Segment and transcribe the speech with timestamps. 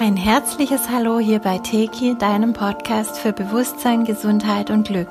[0.00, 5.08] Ein herzliches Hallo hier bei Teki, deinem Podcast für Bewusstsein, Gesundheit und Glück.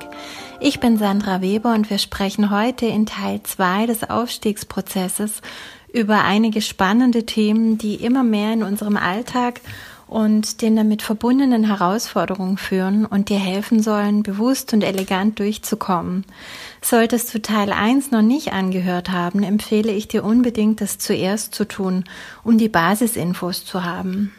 [0.59, 5.41] Ich bin Sandra Weber und wir sprechen heute in Teil 2 des Aufstiegsprozesses
[5.91, 9.61] über einige spannende Themen, die immer mehr in unserem Alltag
[10.07, 16.25] und den damit verbundenen Herausforderungen führen und dir helfen sollen, bewusst und elegant durchzukommen.
[16.81, 21.65] Solltest du Teil 1 noch nicht angehört haben, empfehle ich dir unbedingt, das zuerst zu
[21.65, 22.05] tun,
[22.43, 24.33] um die Basisinfos zu haben.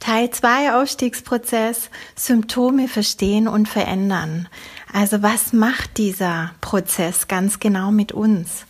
[0.00, 4.48] Teil 2 Aufstiegsprozess, Symptome verstehen und verändern.
[4.92, 8.64] Also was macht dieser Prozess ganz genau mit uns?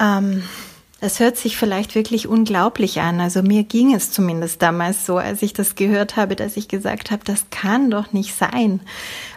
[0.00, 0.42] Ähm,
[1.04, 3.20] das hört sich vielleicht wirklich unglaublich an.
[3.20, 7.10] Also mir ging es zumindest damals so, als ich das gehört habe, dass ich gesagt
[7.10, 8.80] habe, das kann doch nicht sein.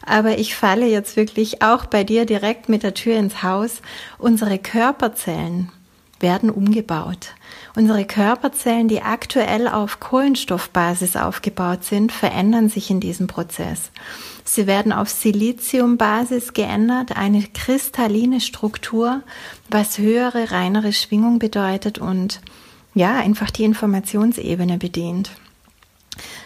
[0.05, 3.81] Aber ich falle jetzt wirklich auch bei dir direkt mit der Tür ins Haus.
[4.17, 5.69] Unsere Körperzellen
[6.21, 7.33] werden umgebaut.
[7.75, 13.91] Unsere Körperzellen, die aktuell auf Kohlenstoffbasis aufgebaut sind, verändern sich in diesem Prozess.
[14.57, 19.21] Sie werden auf Siliziumbasis geändert, eine kristalline Struktur,
[19.69, 22.41] was höhere, reinere Schwingung bedeutet und
[22.95, 25.29] ja, einfach die Informationsebene bedient.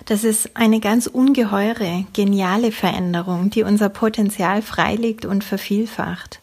[0.03, 6.41] Das ist eine ganz ungeheure, geniale Veränderung, die unser Potenzial freilegt und vervielfacht.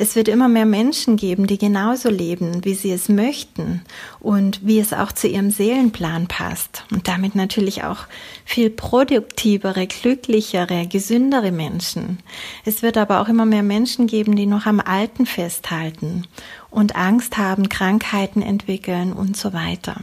[0.00, 3.82] Es wird immer mehr Menschen geben, die genauso leben, wie sie es möchten
[4.20, 6.84] und wie es auch zu ihrem Seelenplan passt.
[6.92, 8.06] Und damit natürlich auch
[8.44, 12.20] viel produktivere, glücklichere, gesündere Menschen.
[12.64, 16.28] Es wird aber auch immer mehr Menschen geben, die noch am Alten festhalten
[16.70, 20.02] und Angst haben, Krankheiten entwickeln und so weiter.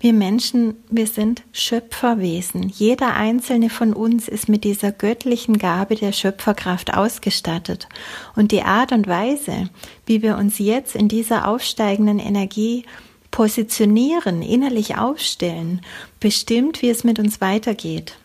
[0.00, 2.68] Wir Menschen, wir sind Schöpferwesen.
[2.68, 7.88] Jeder einzelne von uns ist mit dieser göttlichen Gabe der Schöpferkraft ausgestattet.
[8.36, 9.68] Und die Art und Weise,
[10.06, 12.84] wie wir uns jetzt in dieser aufsteigenden Energie
[13.30, 15.82] positionieren, innerlich aufstellen,
[16.18, 18.16] bestimmt, wie es mit uns weitergeht.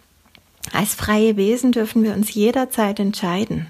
[0.73, 3.67] Als freie Wesen dürfen wir uns jederzeit entscheiden.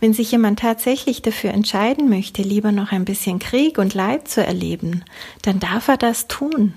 [0.00, 4.44] Wenn sich jemand tatsächlich dafür entscheiden möchte, lieber noch ein bisschen Krieg und Leid zu
[4.44, 5.04] erleben,
[5.42, 6.74] dann darf er das tun.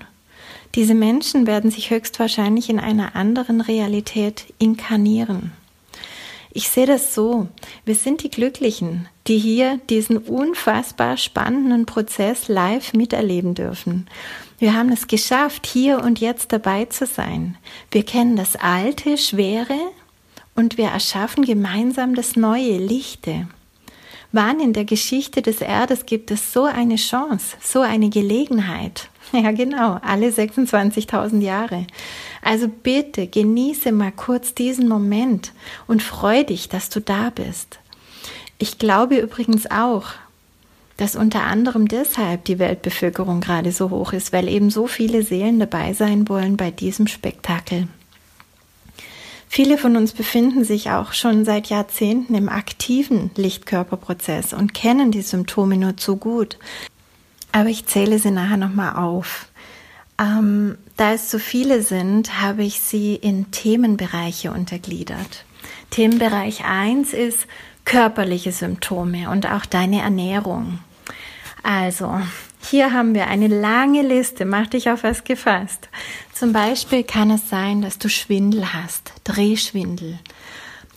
[0.76, 5.52] Diese Menschen werden sich höchstwahrscheinlich in einer anderen Realität inkarnieren.
[6.52, 7.48] Ich sehe das so,
[7.86, 14.06] wir sind die Glücklichen, die hier diesen unfassbar spannenden Prozess live miterleben dürfen.
[14.58, 17.56] Wir haben es geschafft, hier und jetzt dabei zu sein.
[17.90, 19.78] Wir kennen das Alte, Schwere
[20.54, 23.48] und wir erschaffen gemeinsam das Neue, Lichte.
[24.32, 29.08] Wann in der Geschichte des Erdes gibt es so eine Chance, so eine Gelegenheit?
[29.32, 31.86] Ja, genau, alle 26.000 Jahre.
[32.42, 35.52] Also bitte genieße mal kurz diesen Moment
[35.86, 37.80] und freu dich, dass du da bist.
[38.58, 40.06] Ich glaube übrigens auch,
[40.96, 45.60] dass unter anderem deshalb die Weltbevölkerung gerade so hoch ist, weil eben so viele Seelen
[45.60, 47.88] dabei sein wollen bei diesem Spektakel.
[49.48, 55.22] Viele von uns befinden sich auch schon seit Jahrzehnten im aktiven Lichtkörperprozess und kennen die
[55.22, 56.58] Symptome nur zu gut.
[57.56, 59.46] Aber ich zähle sie nachher nochmal auf.
[60.20, 65.46] Ähm, da es so viele sind, habe ich sie in Themenbereiche untergliedert.
[65.88, 67.46] Themenbereich 1 ist
[67.86, 70.80] körperliche Symptome und auch deine Ernährung.
[71.62, 72.20] Also,
[72.60, 75.88] hier haben wir eine lange Liste, mach dich auf was gefasst.
[76.34, 80.18] Zum Beispiel kann es sein, dass du Schwindel hast, Drehschwindel.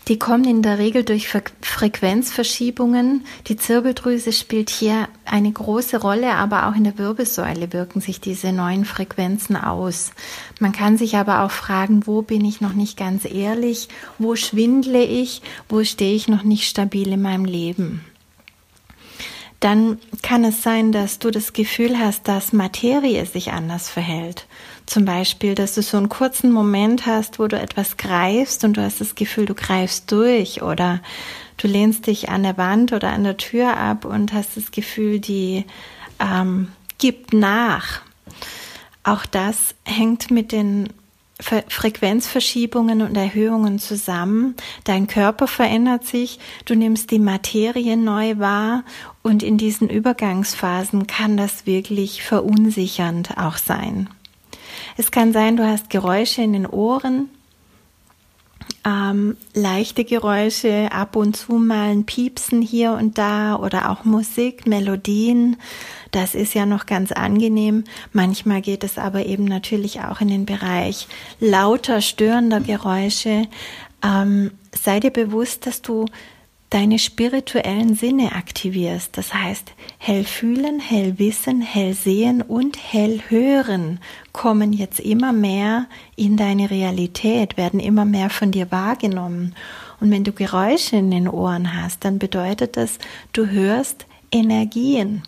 [0.09, 1.29] Die kommen in der Regel durch
[1.61, 3.25] Frequenzverschiebungen.
[3.45, 8.51] Die Zirbeldrüse spielt hier eine große Rolle, aber auch in der Wirbelsäule wirken sich diese
[8.51, 10.11] neuen Frequenzen aus.
[10.59, 13.87] Man kann sich aber auch fragen, wo bin ich noch nicht ganz ehrlich?
[14.17, 15.43] Wo schwindle ich?
[15.69, 18.03] Wo stehe ich noch nicht stabil in meinem Leben?
[19.59, 24.47] dann kann es sein, dass du das Gefühl hast, dass Materie sich anders verhält.
[24.89, 28.81] Zum Beispiel, dass du so einen kurzen Moment hast, wo du etwas greifst und du
[28.81, 31.00] hast das Gefühl, du greifst durch oder
[31.57, 35.19] du lehnst dich an der Wand oder an der Tür ab und hast das Gefühl,
[35.19, 35.66] die
[36.19, 38.01] ähm, gibt nach.
[39.03, 40.89] Auch das hängt mit den
[41.39, 44.56] Frequenzverschiebungen und Erhöhungen zusammen.
[44.86, 48.83] Dein Körper verändert sich, du nimmst die Materie neu wahr
[49.21, 54.09] und in diesen Übergangsphasen kann das wirklich verunsichernd auch sein.
[55.00, 57.30] Es kann sein, du hast Geräusche in den Ohren,
[58.86, 64.68] ähm, leichte Geräusche, ab und zu mal ein Piepsen hier und da oder auch Musik,
[64.68, 65.56] Melodien.
[66.12, 67.86] Das ist ja noch ganz angenehm.
[68.12, 71.07] Manchmal geht es aber eben natürlich auch in den Bereich
[71.40, 73.48] lauter, störender Geräusche.
[74.04, 76.07] Ähm, sei dir bewusst, dass du
[76.69, 79.18] deine spirituellen Sinne aktivierst.
[79.18, 84.00] Das heißt, hell fühlen, hell wissen, hell sehen und hell hören
[84.33, 89.56] kommen jetzt immer mehr in deine Realität, werden immer mehr von dir wahrgenommen.
[90.00, 93.00] Und wenn du Geräusche in den Ohren hast, dann bedeutet das,
[93.33, 95.24] du hörst Energien.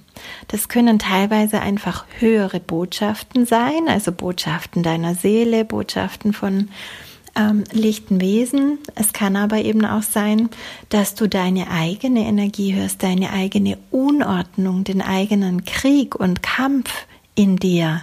[0.48, 6.70] Das können teilweise einfach höhere Botschaften sein, also Botschaften deiner Seele, Botschaften von
[7.36, 8.80] ähm, lichten Wesen.
[8.96, 10.50] Es kann aber eben auch sein,
[10.90, 16.92] dass du deine eigene Energie hörst, deine eigene Unordnung, den eigenen Krieg und Kampf
[17.36, 18.02] in dir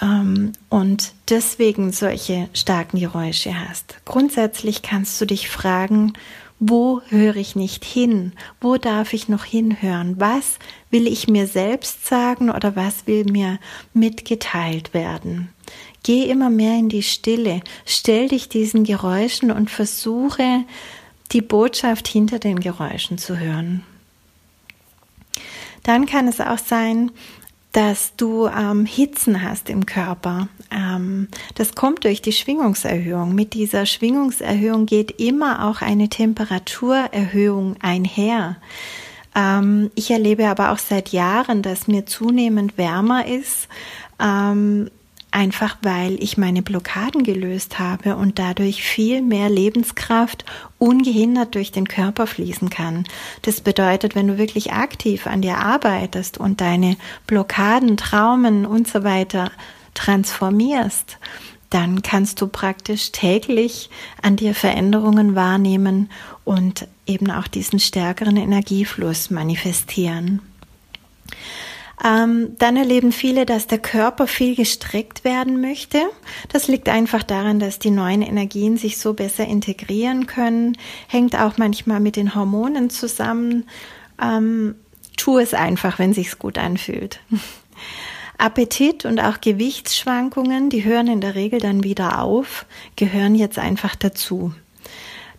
[0.00, 3.96] ähm, und deswegen solche starken Geräusche hast.
[4.04, 6.12] Grundsätzlich kannst du dich fragen,
[6.60, 8.32] wo höre ich nicht hin?
[8.60, 10.18] Wo darf ich noch hinhören?
[10.18, 10.58] Was
[10.90, 13.58] will ich mir selbst sagen oder was will mir
[13.94, 15.50] mitgeteilt werden?
[16.02, 20.64] Geh immer mehr in die Stille, stell dich diesen Geräuschen und versuche
[21.32, 23.84] die Botschaft hinter den Geräuschen zu hören.
[25.82, 27.10] Dann kann es auch sein,
[27.78, 30.48] dass du ähm, Hitzen hast im Körper.
[30.72, 33.36] Ähm, das kommt durch die Schwingungserhöhung.
[33.36, 38.56] Mit dieser Schwingungserhöhung geht immer auch eine Temperaturerhöhung einher.
[39.36, 43.68] Ähm, ich erlebe aber auch seit Jahren, dass mir zunehmend wärmer ist.
[44.18, 44.90] Ähm,
[45.30, 50.44] einfach weil ich meine Blockaden gelöst habe und dadurch viel mehr Lebenskraft
[50.78, 53.04] ungehindert durch den Körper fließen kann.
[53.42, 56.96] Das bedeutet, wenn du wirklich aktiv an dir arbeitest und deine
[57.26, 59.50] Blockaden, Traumen und so weiter
[59.94, 61.18] transformierst,
[61.70, 63.90] dann kannst du praktisch täglich
[64.22, 66.10] an dir Veränderungen wahrnehmen
[66.44, 70.40] und eben auch diesen stärkeren Energiefluss manifestieren.
[72.04, 76.00] Ähm, dann erleben viele, dass der Körper viel gestreckt werden möchte.
[76.48, 80.76] Das liegt einfach daran, dass die neuen Energien sich so besser integrieren können.
[81.08, 83.68] Hängt auch manchmal mit den Hormonen zusammen.
[84.22, 84.76] Ähm,
[85.16, 87.20] tu es einfach, wenn sich's gut anfühlt.
[88.38, 93.96] Appetit und auch Gewichtsschwankungen, die hören in der Regel dann wieder auf, gehören jetzt einfach
[93.96, 94.52] dazu.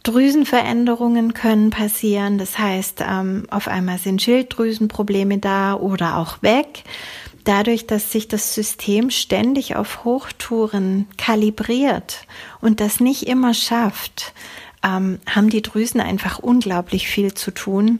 [0.03, 2.37] Drüsenveränderungen können passieren.
[2.37, 6.83] Das heißt, ähm, auf einmal sind Schilddrüsenprobleme da oder auch weg.
[7.43, 12.27] Dadurch, dass sich das System ständig auf Hochtouren kalibriert
[12.61, 14.33] und das nicht immer schafft,
[14.83, 17.99] ähm, haben die Drüsen einfach unglaublich viel zu tun.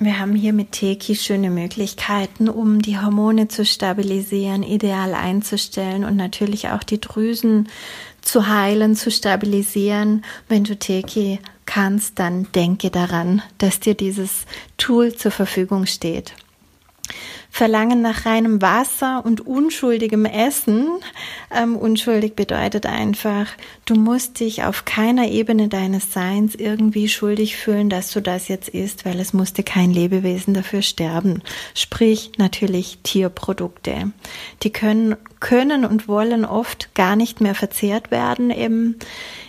[0.00, 6.14] Wir haben hier mit Teki schöne Möglichkeiten, um die Hormone zu stabilisieren, ideal einzustellen und
[6.14, 7.68] natürlich auch die Drüsen
[8.28, 10.24] zu heilen, zu stabilisieren.
[10.48, 14.44] Wenn du Teki kannst, dann denke daran, dass dir dieses
[14.76, 16.34] Tool zur Verfügung steht.
[17.50, 20.86] Verlangen nach reinem Wasser und unschuldigem Essen.
[21.50, 23.46] Ähm, unschuldig bedeutet einfach,
[23.84, 28.68] du musst dich auf keiner Ebene deines Seins irgendwie schuldig fühlen, dass du das jetzt
[28.68, 31.42] isst, weil es musste kein Lebewesen dafür sterben.
[31.74, 34.12] Sprich natürlich Tierprodukte.
[34.62, 38.96] Die können, können und wollen oft gar nicht mehr verzehrt werden eben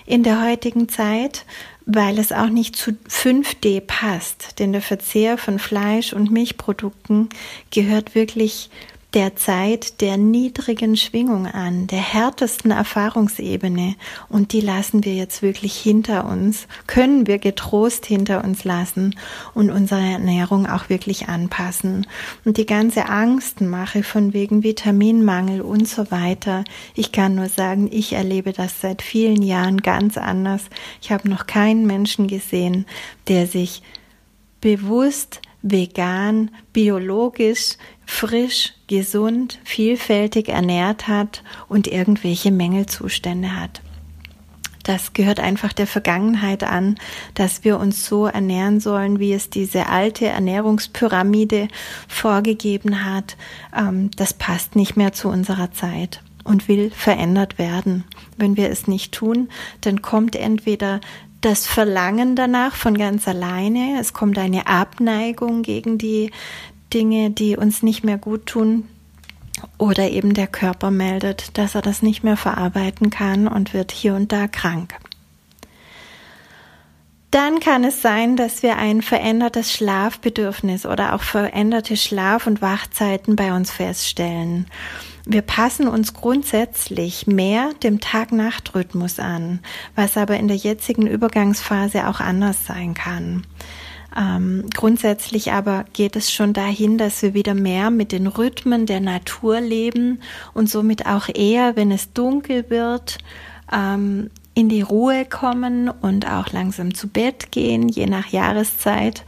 [0.05, 1.45] in der heutigen Zeit
[1.91, 4.59] weil es auch nicht zu 5D passt.
[4.59, 7.29] Denn der Verzehr von Fleisch und Milchprodukten
[7.71, 8.69] gehört wirklich
[9.13, 13.95] der Zeit der niedrigen Schwingung an, der härtesten Erfahrungsebene.
[14.29, 19.15] Und die lassen wir jetzt wirklich hinter uns, können wir getrost hinter uns lassen
[19.55, 22.05] und unsere Ernährung auch wirklich anpassen.
[22.45, 26.63] Und die ganze Angstmache von wegen Vitaminmangel und so weiter,
[26.93, 30.65] ich kann nur sagen, ich erlebe das seit vielen Jahren ganz anders.
[31.01, 32.85] Ich habe noch keinen Menschen gesehen,
[33.27, 33.81] der sich
[34.61, 37.75] bewusst vegan, biologisch,
[38.09, 43.81] frisch, gesund, vielfältig ernährt hat und irgendwelche Mängelzustände hat.
[44.83, 46.95] Das gehört einfach der Vergangenheit an,
[47.35, 51.67] dass wir uns so ernähren sollen, wie es diese alte Ernährungspyramide
[52.07, 53.37] vorgegeben hat.
[53.77, 58.05] Ähm, das passt nicht mehr zu unserer Zeit und will verändert werden.
[58.37, 59.49] Wenn wir es nicht tun,
[59.81, 60.99] dann kommt entweder
[61.41, 66.31] das Verlangen danach von ganz alleine, es kommt eine Abneigung gegen die
[66.93, 68.87] Dinge, die uns nicht mehr gut tun,
[69.77, 74.15] oder eben der Körper meldet, dass er das nicht mehr verarbeiten kann und wird hier
[74.15, 74.95] und da krank.
[77.31, 83.35] Dann kann es sein, dass wir ein verändertes Schlafbedürfnis oder auch veränderte Schlaf- und Wachzeiten
[83.35, 84.65] bei uns feststellen.
[85.25, 89.59] Wir passen uns grundsätzlich mehr dem Tag-Nacht-Rhythmus an,
[89.95, 93.45] was aber in der jetzigen Übergangsphase auch anders sein kann.
[94.17, 98.99] Ähm, grundsätzlich aber geht es schon dahin, dass wir wieder mehr mit den Rhythmen der
[98.99, 100.19] Natur leben
[100.53, 103.19] und somit auch eher, wenn es dunkel wird,
[103.71, 109.23] ähm, in die Ruhe kommen und auch langsam zu Bett gehen, je nach Jahreszeit.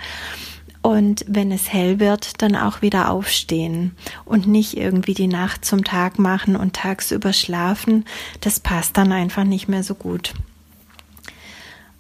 [0.82, 3.96] Und wenn es hell wird, dann auch wieder aufstehen
[4.26, 8.04] und nicht irgendwie die Nacht zum Tag machen und tagsüber schlafen.
[8.42, 10.34] Das passt dann einfach nicht mehr so gut.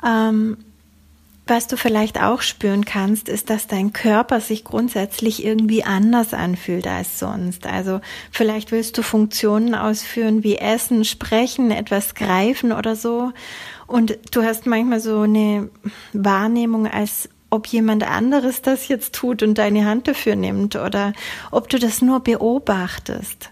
[0.03, 0.57] Ähm,
[1.51, 6.87] was du vielleicht auch spüren kannst, ist, dass dein Körper sich grundsätzlich irgendwie anders anfühlt
[6.87, 7.67] als sonst.
[7.67, 7.99] Also
[8.31, 13.33] vielleicht willst du Funktionen ausführen wie Essen, Sprechen, etwas greifen oder so.
[13.85, 15.69] Und du hast manchmal so eine
[16.13, 21.11] Wahrnehmung, als ob jemand anderes das jetzt tut und deine Hand dafür nimmt oder
[21.51, 23.49] ob du das nur beobachtest.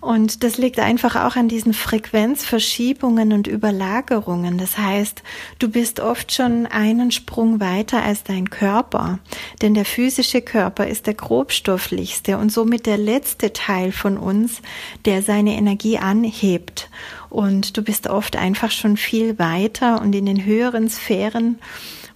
[0.00, 4.56] Und das liegt einfach auch an diesen Frequenzverschiebungen und Überlagerungen.
[4.56, 5.24] Das heißt,
[5.58, 9.18] du bist oft schon einen Sprung weiter als dein Körper.
[9.60, 14.62] Denn der physische Körper ist der grobstofflichste und somit der letzte Teil von uns,
[15.04, 16.90] der seine Energie anhebt.
[17.28, 21.58] Und du bist oft einfach schon viel weiter und in den höheren Sphären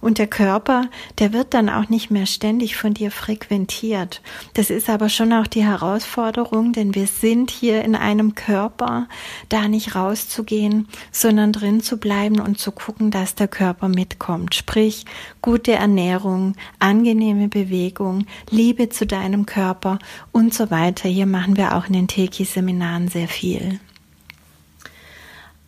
[0.03, 4.21] und der Körper, der wird dann auch nicht mehr ständig von dir frequentiert.
[4.53, 9.07] Das ist aber schon auch die Herausforderung, denn wir sind hier in einem Körper,
[9.47, 14.55] da nicht rauszugehen, sondern drin zu bleiben und zu gucken, dass der Körper mitkommt.
[14.55, 15.05] Sprich,
[15.41, 19.99] gute Ernährung, angenehme Bewegung, Liebe zu deinem Körper
[20.33, 21.07] und so weiter.
[21.07, 23.79] Hier machen wir auch in den Teki-Seminaren sehr viel.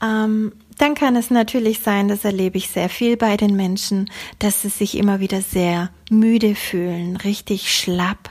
[0.03, 4.61] Ähm, dann kann es natürlich sein, das erlebe ich sehr viel bei den Menschen, dass
[4.61, 8.29] sie sich immer wieder sehr müde fühlen, richtig schlapp.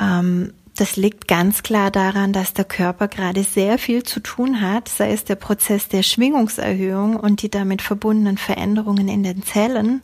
[0.00, 4.88] Ähm, das liegt ganz klar daran, dass der Körper gerade sehr viel zu tun hat,
[4.88, 10.02] sei es der Prozess der Schwingungserhöhung und die damit verbundenen Veränderungen in den Zellen,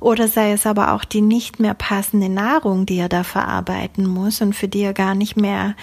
[0.00, 4.40] oder sei es aber auch die nicht mehr passende Nahrung, die er da verarbeiten muss
[4.40, 5.74] und für die er gar nicht mehr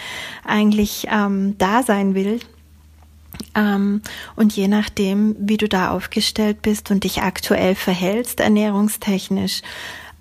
[0.43, 2.39] eigentlich ähm, da sein will.
[3.55, 4.01] Ähm,
[4.35, 9.61] und je nachdem, wie du da aufgestellt bist und dich aktuell verhältst, ernährungstechnisch,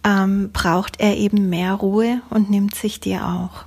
[0.05, 3.64] ähm, braucht er eben mehr Ruhe und nimmt sich dir auch.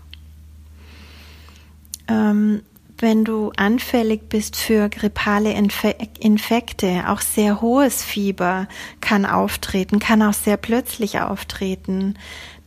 [2.07, 2.62] Ähm,
[2.97, 8.67] wenn du anfällig bist für grippale Infe Infekte, auch sehr hohes Fieber
[9.01, 12.15] kann auftreten, kann auch sehr plötzlich auftreten,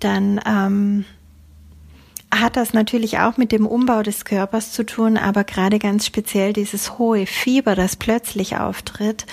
[0.01, 0.41] dann
[2.41, 6.53] hat das natürlich auch mit dem Umbau des Körpers zu tun, aber gerade ganz speziell
[6.53, 9.27] dieses hohe Fieber, das plötzlich auftritt,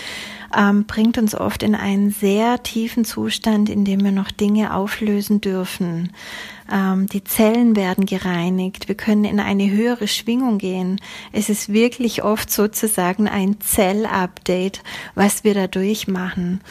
[0.55, 5.41] ähm, bringt uns oft in einen sehr tiefen Zustand, in dem wir noch Dinge auflösen
[5.41, 6.11] dürfen.
[6.71, 11.01] Ähm, die Zellen werden gereinigt, wir können in eine höhere Schwingung gehen.
[11.31, 14.81] Es ist wirklich oft sozusagen ein Zellupdate,
[15.15, 16.61] was wir da durchmachen.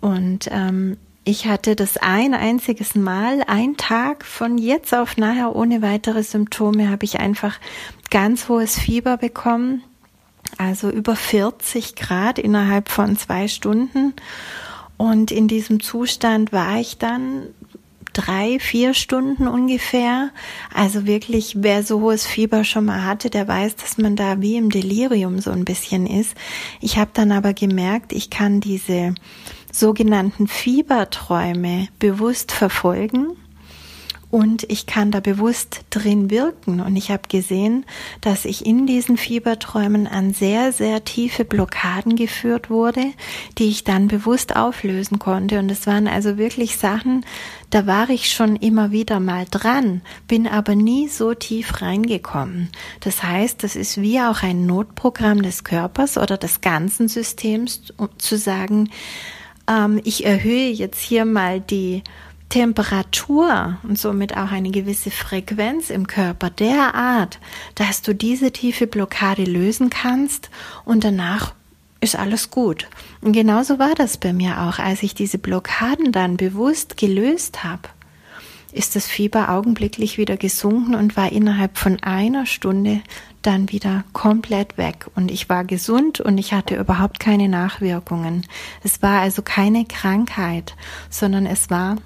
[0.00, 0.96] Und ähm,
[1.30, 6.90] ich hatte das ein einziges Mal, ein Tag von jetzt auf nachher ohne weitere Symptome,
[6.90, 7.60] habe ich einfach
[8.10, 9.84] ganz hohes Fieber bekommen,
[10.58, 14.12] also über 40 Grad innerhalb von zwei Stunden.
[14.96, 17.46] Und in diesem Zustand war ich dann
[18.12, 20.30] drei, vier Stunden ungefähr.
[20.74, 24.56] Also wirklich, wer so hohes Fieber schon mal hatte, der weiß, dass man da wie
[24.56, 26.34] im Delirium so ein bisschen ist.
[26.80, 29.14] Ich habe dann aber gemerkt, ich kann diese
[29.72, 33.36] sogenannten Fieberträume bewusst verfolgen
[34.30, 36.80] und ich kann da bewusst drin wirken.
[36.80, 37.84] Und ich habe gesehen,
[38.20, 43.02] dass ich in diesen Fieberträumen an sehr, sehr tiefe Blockaden geführt wurde,
[43.58, 45.58] die ich dann bewusst auflösen konnte.
[45.58, 47.24] Und es waren also wirklich Sachen,
[47.70, 52.68] da war ich schon immer wieder mal dran, bin aber nie so tief reingekommen.
[53.00, 58.08] Das heißt, das ist wie auch ein Notprogramm des Körpers oder des ganzen Systems, um
[58.18, 58.90] zu sagen,
[59.70, 62.02] ähm, ich erhöhe jetzt hier mal die
[62.48, 67.38] Temperatur und somit auch eine gewisse Frequenz im Körper derart,
[67.76, 70.50] dass du diese tiefe Blockade lösen kannst
[70.84, 71.54] und danach
[72.00, 72.88] ist alles gut.
[73.20, 77.88] Und genauso war das bei mir auch, als ich diese Blockaden dann bewusst gelöst habe
[78.72, 83.00] ist das Fieber augenblicklich wieder gesunken und war innerhalb von einer Stunde
[83.42, 88.46] dann wieder komplett weg und ich war gesund und ich hatte überhaupt keine Nachwirkungen.
[88.82, 90.76] Es war also keine Krankheit,
[91.08, 91.96] sondern es war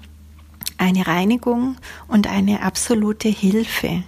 [0.77, 4.03] eine Reinigung und eine absolute Hilfe.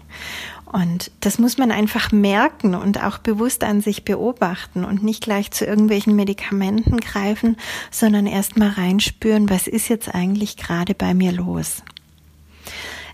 [0.65, 5.51] Und das muss man einfach merken und auch bewusst an sich beobachten und nicht gleich
[5.51, 7.55] zu irgendwelchen Medikamenten greifen,
[7.89, 11.83] sondern erst mal reinspüren, was ist jetzt eigentlich gerade bei mir los.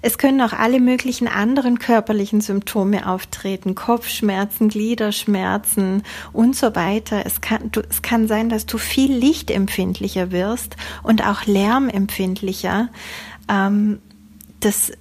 [0.01, 7.25] Es können auch alle möglichen anderen körperlichen Symptome auftreten, Kopfschmerzen, Gliederschmerzen und so weiter.
[7.25, 12.89] Es kann, du, es kann sein, dass du viel lichtempfindlicher wirst und auch lärmempfindlicher.
[13.49, 13.99] Ähm,
[14.59, 14.91] das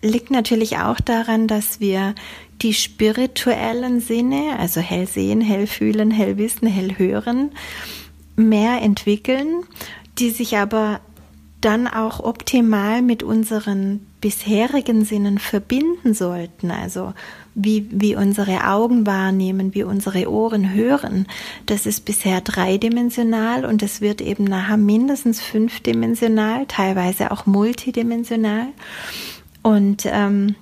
[0.00, 2.14] liegt natürlich auch daran, dass wir
[2.62, 7.50] die spirituellen Sinne, also hell sehen, hell fühlen, hell wissen, hell hören,
[8.36, 9.64] mehr entwickeln,
[10.18, 11.00] die sich aber
[11.66, 16.70] dann auch optimal mit unseren bisherigen Sinnen verbinden sollten.
[16.70, 17.12] Also
[17.56, 21.26] wie, wie unsere Augen wahrnehmen, wie unsere Ohren hören.
[21.66, 28.68] Das ist bisher dreidimensional und es wird eben nachher mindestens fünfdimensional, teilweise auch multidimensional.
[29.62, 30.54] Und ähm,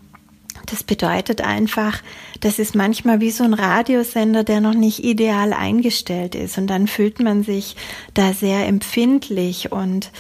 [0.66, 2.00] das bedeutet einfach,
[2.40, 6.56] das ist manchmal wie so ein Radiosender, der noch nicht ideal eingestellt ist.
[6.56, 7.76] Und dann fühlt man sich
[8.14, 10.10] da sehr empfindlich und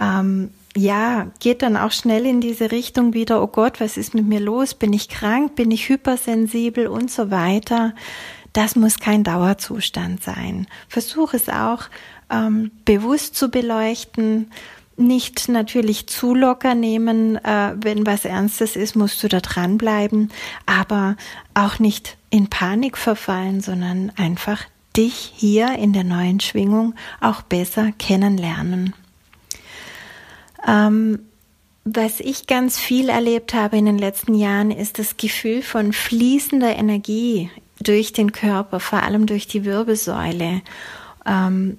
[0.00, 4.26] ähm, ja, geht dann auch schnell in diese Richtung wieder, oh Gott, was ist mit
[4.26, 4.74] mir los?
[4.74, 5.56] Bin ich krank?
[5.56, 7.94] Bin ich hypersensibel und so weiter?
[8.52, 10.66] Das muss kein Dauerzustand sein.
[10.88, 11.84] Versuch es auch
[12.30, 14.50] ähm, bewusst zu beleuchten.
[14.96, 20.30] Nicht natürlich zu locker nehmen, äh, wenn was Ernstes ist, musst du da dranbleiben,
[20.66, 21.16] aber
[21.54, 24.64] auch nicht in Panik verfallen, sondern einfach
[24.96, 28.94] dich hier in der neuen Schwingung auch besser kennenlernen.
[30.66, 31.20] Ähm,
[31.84, 36.76] was ich ganz viel erlebt habe in den letzten Jahren, ist das Gefühl von fließender
[36.76, 37.50] Energie
[37.80, 40.60] durch den Körper, vor allem durch die Wirbelsäule.
[41.26, 41.78] Ähm,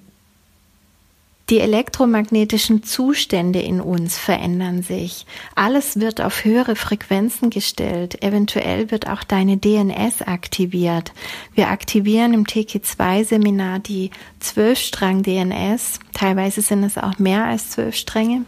[1.50, 5.26] die elektromagnetischen Zustände in uns verändern sich.
[5.54, 8.22] Alles wird auf höhere Frequenzen gestellt.
[8.22, 11.12] Eventuell wird auch deine DNS aktiviert.
[11.54, 14.10] Wir aktivieren im TK2-Seminar die
[14.40, 15.98] Zwölfstrang-DNS.
[16.14, 18.46] Teilweise sind es auch mehr als zwölf Stränge.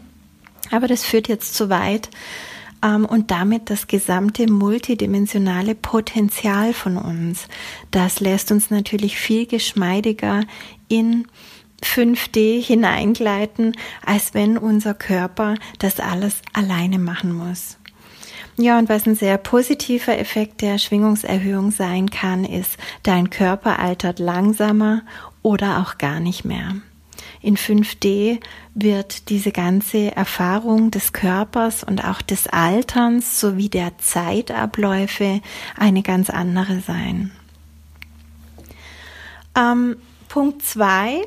[0.71, 2.09] Aber das führt jetzt zu weit
[2.83, 7.47] ähm, und damit das gesamte multidimensionale Potenzial von uns.
[7.91, 10.41] Das lässt uns natürlich viel geschmeidiger
[10.87, 11.27] in
[11.83, 17.77] 5D hineingleiten, als wenn unser Körper das alles alleine machen muss.
[18.57, 24.19] Ja, und was ein sehr positiver Effekt der Schwingungserhöhung sein kann, ist, dein Körper altert
[24.19, 25.01] langsamer
[25.41, 26.75] oder auch gar nicht mehr.
[27.45, 28.39] In 5D
[28.73, 35.41] wird diese ganze Erfahrung des Körpers und auch des Alterns sowie der Zeitabläufe
[35.77, 37.29] eine ganz andere sein.
[39.55, 41.21] Ähm, Punkt 2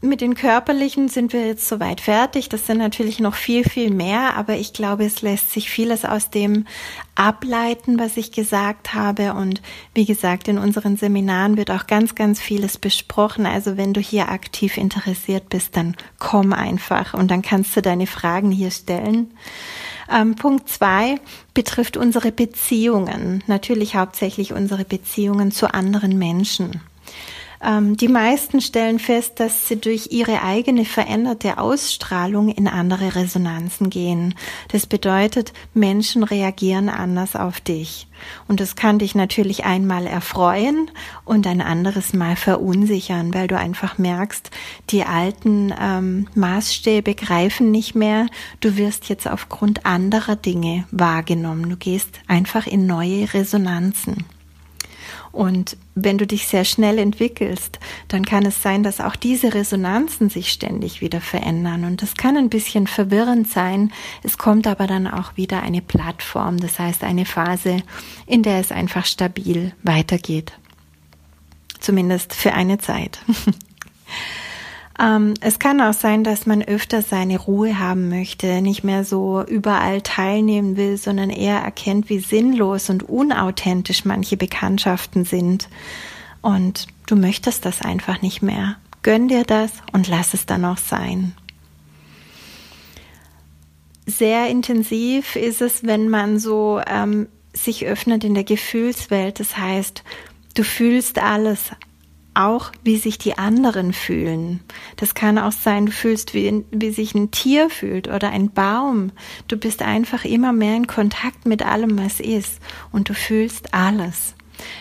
[0.00, 2.48] mit den körperlichen sind wir jetzt soweit fertig.
[2.48, 6.30] Das sind natürlich noch viel, viel mehr, aber ich glaube, es lässt sich vieles aus
[6.30, 6.66] dem
[7.16, 9.34] ableiten, was ich gesagt habe.
[9.34, 9.60] Und
[9.94, 13.44] wie gesagt, in unseren Seminaren wird auch ganz, ganz vieles besprochen.
[13.44, 18.06] Also wenn du hier aktiv interessiert bist, dann komm einfach und dann kannst du deine
[18.06, 19.32] Fragen hier stellen.
[20.08, 21.16] Ähm, Punkt zwei
[21.54, 23.42] betrifft unsere Beziehungen.
[23.48, 26.82] Natürlich hauptsächlich unsere Beziehungen zu anderen Menschen.
[27.62, 33.90] Ähm, die meisten stellen fest, dass sie durch ihre eigene veränderte Ausstrahlung in andere Resonanzen
[33.90, 34.34] gehen.
[34.70, 38.06] Das bedeutet, Menschen reagieren anders auf dich.
[38.46, 40.90] Und das kann dich natürlich einmal erfreuen
[41.24, 44.50] und ein anderes Mal verunsichern, weil du einfach merkst,
[44.90, 48.26] die alten ähm, Maßstäbe greifen nicht mehr.
[48.60, 51.70] Du wirst jetzt aufgrund anderer Dinge wahrgenommen.
[51.70, 54.24] Du gehst einfach in neue Resonanzen.
[55.38, 60.30] Und wenn du dich sehr schnell entwickelst, dann kann es sein, dass auch diese Resonanzen
[60.30, 61.84] sich ständig wieder verändern.
[61.84, 63.92] Und das kann ein bisschen verwirrend sein.
[64.24, 67.84] Es kommt aber dann auch wieder eine Plattform, das heißt eine Phase,
[68.26, 70.54] in der es einfach stabil weitergeht.
[71.78, 73.20] Zumindest für eine Zeit.
[75.00, 79.44] Ähm, es kann auch sein, dass man öfter seine Ruhe haben möchte, nicht mehr so
[79.44, 85.68] überall teilnehmen will, sondern eher erkennt, wie sinnlos und unauthentisch manche Bekanntschaften sind.
[86.42, 88.76] Und du möchtest das einfach nicht mehr.
[89.02, 91.34] Gönn dir das und lass es dann auch sein.
[94.06, 99.38] Sehr intensiv ist es, wenn man so ähm, sich öffnet in der Gefühlswelt.
[99.38, 100.02] Das heißt,
[100.54, 101.70] du fühlst alles,
[102.38, 104.60] auch, wie sich die anderen fühlen.
[104.96, 109.12] Das kann auch sein, du fühlst, wie, wie sich ein Tier fühlt oder ein Baum.
[109.48, 112.60] Du bist einfach immer mehr in Kontakt mit allem, was ist.
[112.92, 114.34] Und du fühlst alles.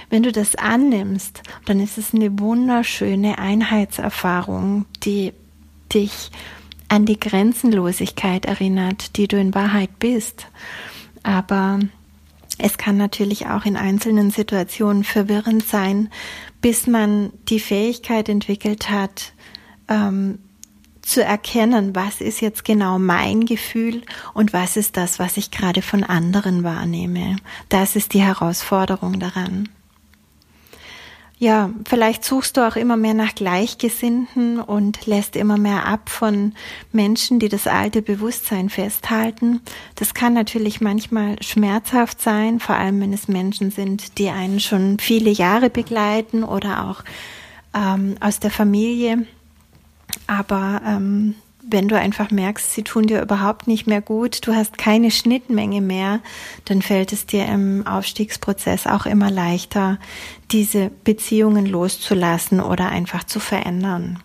[0.10, 5.34] Wenn du das annimmst, dann ist es eine wunderschöne Einheitserfahrung, die
[5.94, 6.32] dich
[6.90, 10.48] an die Grenzenlosigkeit erinnert, die du in Wahrheit bist.
[11.24, 11.80] Aber
[12.60, 16.10] es kann natürlich auch in einzelnen Situationen verwirrend sein,
[16.68, 19.32] bis man die Fähigkeit entwickelt hat,
[19.88, 20.40] ähm,
[21.02, 24.02] zu erkennen, was ist jetzt genau mein Gefühl
[24.34, 27.38] und was ist das, was ich gerade von anderen wahrnehme.
[27.70, 29.70] Das ist die Herausforderung daran.
[31.40, 36.54] Ja, vielleicht suchst du auch immer mehr nach Gleichgesinnten und lässt immer mehr ab von
[36.92, 39.62] Menschen, die das alte Bewusstsein festhalten.
[39.96, 44.98] Das kann natürlich manchmal schmerzhaft sein, vor allem wenn es Menschen sind, die einen schon
[44.98, 47.04] viele Jahre begleiten oder auch
[47.76, 49.28] ähm, aus der Familie.
[50.26, 51.36] Aber ähm,
[51.70, 55.82] wenn du einfach merkst, sie tun dir überhaupt nicht mehr gut, du hast keine Schnittmenge
[55.82, 56.22] mehr,
[56.66, 60.00] dann fällt es dir im Aufstiegsprozess auch immer leichter,
[60.52, 64.20] diese Beziehungen loszulassen oder einfach zu verändern.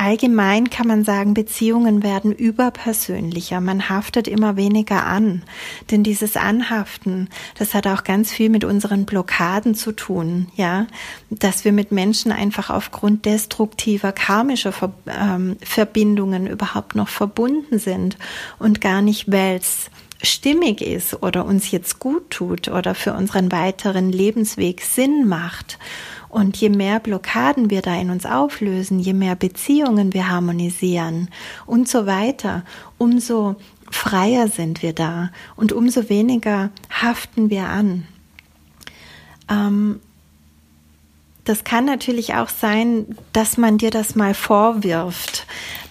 [0.00, 3.60] Allgemein kann man sagen, Beziehungen werden überpersönlicher.
[3.60, 5.42] Man haftet immer weniger an.
[5.90, 10.86] Denn dieses Anhaften, das hat auch ganz viel mit unseren Blockaden zu tun, ja.
[11.30, 14.72] Dass wir mit Menschen einfach aufgrund destruktiver, karmischer
[15.08, 18.18] ähm, Verbindungen überhaupt noch verbunden sind
[18.60, 19.90] und gar nicht, es
[20.22, 25.78] stimmig ist oder uns jetzt gut tut oder für unseren weiteren Lebensweg Sinn macht.
[26.28, 31.28] Und je mehr Blockaden wir da in uns auflösen, je mehr Beziehungen wir harmonisieren
[31.64, 32.64] und so weiter,
[32.98, 33.56] umso
[33.90, 38.06] freier sind wir da und umso weniger haften wir an.
[39.48, 40.00] Ähm,
[41.44, 45.46] das kann natürlich auch sein, dass man dir das mal vorwirft.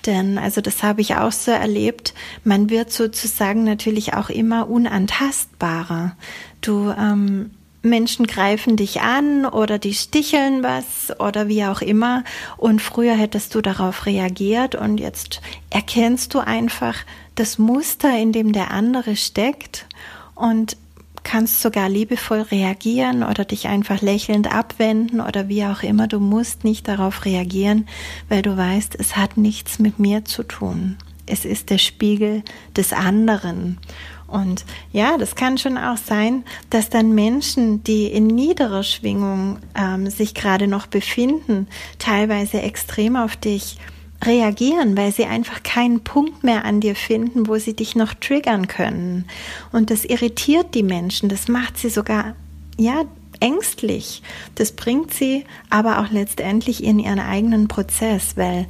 [0.06, 6.16] Denn, also das habe ich auch so erlebt, man wird sozusagen natürlich auch immer unantastbarer.
[6.62, 7.52] Du ähm,
[7.90, 12.24] Menschen greifen dich an oder die sticheln was oder wie auch immer.
[12.58, 16.96] Und früher hättest du darauf reagiert und jetzt erkennst du einfach
[17.36, 19.88] das Muster, in dem der andere steckt
[20.36, 20.78] und
[21.24, 26.08] kannst sogar liebevoll reagieren oder dich einfach lächelnd abwenden oder wie auch immer.
[26.08, 27.86] Du musst nicht darauf reagieren,
[28.30, 30.96] weil du weißt, es hat nichts mit mir zu tun.
[31.26, 32.44] Es ist der Spiegel
[32.78, 33.78] des anderen.
[34.28, 40.10] Und ja, das kann schon auch sein, dass dann Menschen, die in niederer Schwingung ähm,
[40.10, 43.78] sich gerade noch befinden, teilweise extrem auf dich
[44.24, 48.68] reagieren, weil sie einfach keinen Punkt mehr an dir finden, wo sie dich noch triggern
[48.68, 49.26] können.
[49.72, 52.36] Und das irritiert die Menschen, das macht sie sogar,
[52.78, 53.04] ja,
[53.40, 54.24] ängstlich.
[54.56, 58.68] Das bringt sie aber auch letztendlich in ihren eigenen Prozess, weil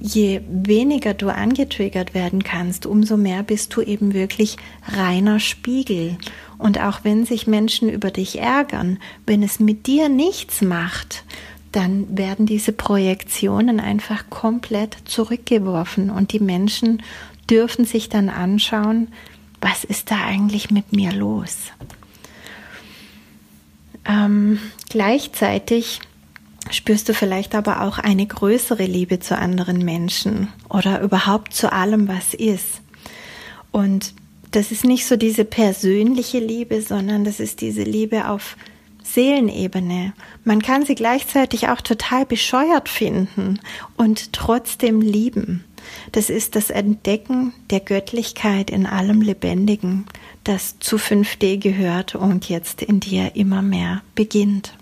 [0.00, 6.16] je weniger du angetriggert werden kannst, umso mehr bist du eben wirklich reiner Spiegel.
[6.58, 11.24] Und auch wenn sich Menschen über dich ärgern, wenn es mit dir nichts macht,
[11.72, 17.02] dann werden diese Projektionen einfach komplett zurückgeworfen und die Menschen
[17.48, 19.08] dürfen sich dann anschauen,
[19.60, 21.58] was ist da eigentlich mit mir los?
[24.06, 24.58] Ähm,
[24.88, 26.00] gleichzeitig
[26.70, 32.08] spürst du vielleicht aber auch eine größere Liebe zu anderen Menschen oder überhaupt zu allem,
[32.08, 32.82] was ist.
[33.70, 34.14] Und
[34.50, 38.56] das ist nicht so diese persönliche Liebe, sondern das ist diese Liebe auf
[39.02, 40.12] Seelenebene.
[40.44, 43.60] Man kann sie gleichzeitig auch total bescheuert finden
[43.96, 45.64] und trotzdem lieben.
[46.12, 50.06] Das ist das Entdecken der Göttlichkeit in allem Lebendigen,
[50.44, 54.74] das zu 5D gehört und jetzt in dir immer mehr beginnt.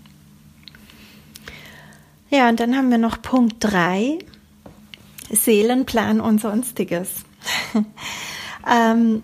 [2.29, 4.19] Ja, und dann haben wir noch Punkt 3,
[5.31, 7.09] Seelenplan und sonstiges.
[8.71, 9.23] ähm,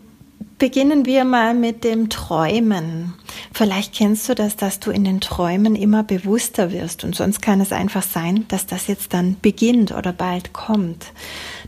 [0.58, 3.14] beginnen wir mal mit dem Träumen.
[3.54, 7.62] Vielleicht kennst du das, dass du in den Träumen immer bewusster wirst und sonst kann
[7.62, 11.14] es einfach sein, dass das jetzt dann beginnt oder bald kommt.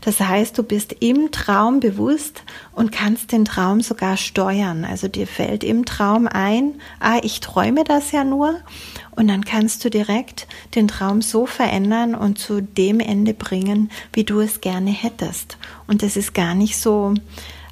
[0.00, 4.84] Das heißt, du bist im Traum bewusst und kannst den Traum sogar steuern.
[4.84, 8.56] Also dir fällt im Traum ein, ah, ich träume das ja nur
[9.18, 14.22] und dann kannst du direkt den Traum so verändern und zu dem Ende bringen, wie
[14.22, 15.58] du es gerne hättest.
[15.88, 17.14] Und das ist gar nicht so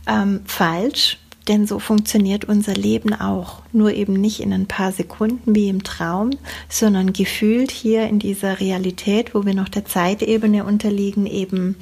[0.08, 3.62] ähm, falsch, denn so funktioniert unser Leben auch.
[3.72, 6.30] Nur eben nicht in ein paar Sekunden wie im Traum,
[6.68, 11.76] sondern gefühlt hier in dieser Realität, wo wir noch der Zeitebene unterliegen, eben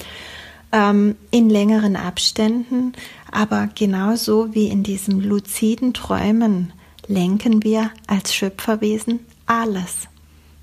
[0.72, 2.92] ähm, in längeren Abständen.
[3.33, 6.74] Aber genauso wie in diesem luziden Träumen
[7.07, 10.09] lenken wir als Schöpferwesen alles.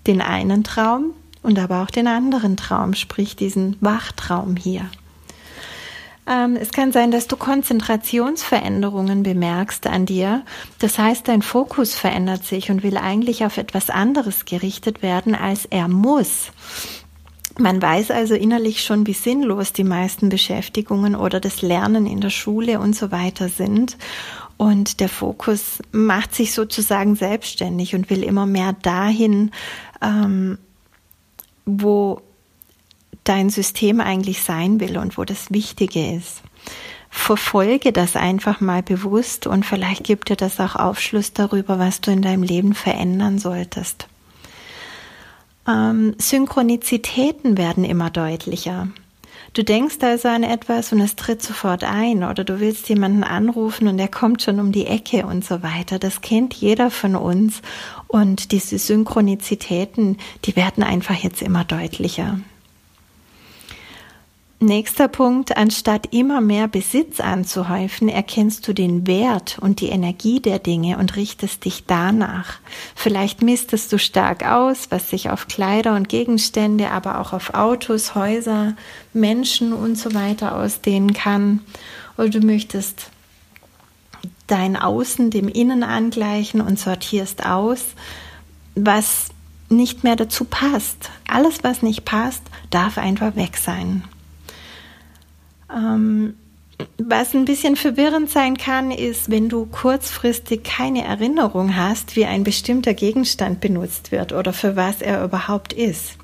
[0.08, 1.14] Den einen Traum
[1.44, 4.90] und aber auch den anderen Traum, sprich diesen Wachtraum hier.
[6.28, 10.44] Ähm, es kann sein, dass du Konzentrationsveränderungen bemerkst an dir.
[10.80, 15.66] Das heißt, dein Fokus verändert sich und will eigentlich auf etwas anderes gerichtet werden, als
[15.66, 16.52] er muss.
[17.58, 22.30] Man weiß also innerlich schon, wie sinnlos die meisten Beschäftigungen oder das Lernen in der
[22.30, 23.98] Schule und so weiter sind.
[24.62, 29.50] Und der Fokus macht sich sozusagen selbstständig und will immer mehr dahin,
[30.04, 30.60] ähm,
[31.66, 32.22] wo
[33.24, 36.44] dein System eigentlich sein will und wo das Wichtige ist.
[37.10, 42.12] Verfolge das einfach mal bewusst und vielleicht gibt dir das auch Aufschluss darüber, was du
[42.12, 44.08] in deinem Leben verändern solltest.
[45.68, 48.90] Ähm, Synchronizitäten werden immer deutlicher.
[49.54, 53.90] Du denkst also an etwas und es tritt sofort ein oder du willst jemanden anrufen
[53.90, 56.00] und er kommt schon um die Ecke und so weiter.
[56.00, 57.62] Das kennt jeder von uns
[58.08, 62.40] und diese Synchronizitäten, die werden einfach jetzt immer deutlicher.
[64.64, 70.60] Nächster Punkt, anstatt immer mehr Besitz anzuhäufen, erkennst du den Wert und die Energie der
[70.60, 72.60] Dinge und richtest dich danach.
[72.94, 78.14] Vielleicht mistest du stark aus, was sich auf Kleider und Gegenstände, aber auch auf Autos,
[78.14, 78.76] Häuser,
[79.14, 81.62] Menschen und so weiter ausdehnen kann.
[82.20, 83.10] Oder du möchtest
[84.46, 87.84] dein Außen dem Innen angleichen und sortierst aus,
[88.76, 89.30] was
[89.70, 91.10] nicht mehr dazu passt.
[91.28, 94.04] Alles, was nicht passt, darf einfach weg sein.
[95.74, 96.36] Ähm,
[96.98, 102.44] was ein bisschen verwirrend sein kann, ist, wenn du kurzfristig keine Erinnerung hast, wie ein
[102.44, 106.18] bestimmter Gegenstand benutzt wird oder für was er überhaupt ist.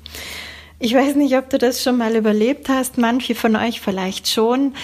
[0.80, 4.74] Ich weiß nicht, ob du das schon mal überlebt hast, manche von euch vielleicht schon.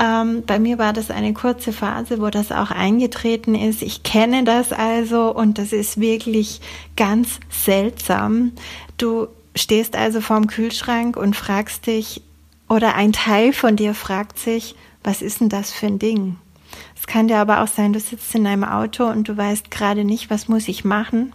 [0.00, 3.82] Ähm, bei mir war das eine kurze Phase, wo das auch eingetreten ist.
[3.82, 6.60] Ich kenne das also und das ist wirklich
[6.96, 8.52] ganz seltsam.
[8.96, 12.22] Du stehst also vorm Kühlschrank und fragst dich,
[12.70, 16.36] oder ein Teil von dir fragt sich, was ist denn das für ein Ding?
[16.96, 20.04] Es kann dir aber auch sein, du sitzt in einem Auto und du weißt gerade
[20.04, 21.32] nicht, was muss ich machen?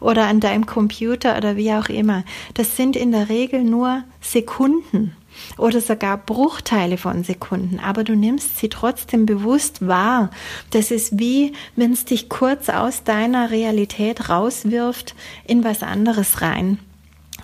[0.00, 2.24] Oder an deinem Computer oder wie auch immer.
[2.54, 5.16] Das sind in der Regel nur Sekunden
[5.56, 10.30] oder sogar Bruchteile von Sekunden, aber du nimmst sie trotzdem bewusst wahr.
[10.70, 15.14] Das ist wie, wenn es dich kurz aus deiner Realität rauswirft
[15.46, 16.78] in was anderes rein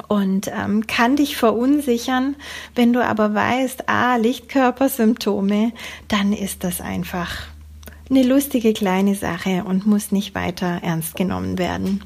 [0.09, 2.37] und ähm, kann dich verunsichern.
[2.75, 5.73] Wenn du aber weißt, ah, Lichtkörpersymptome,
[6.09, 7.47] dann ist das einfach
[8.11, 12.03] eine lustige kleine Sache und muss nicht weiter ernst genommen werden.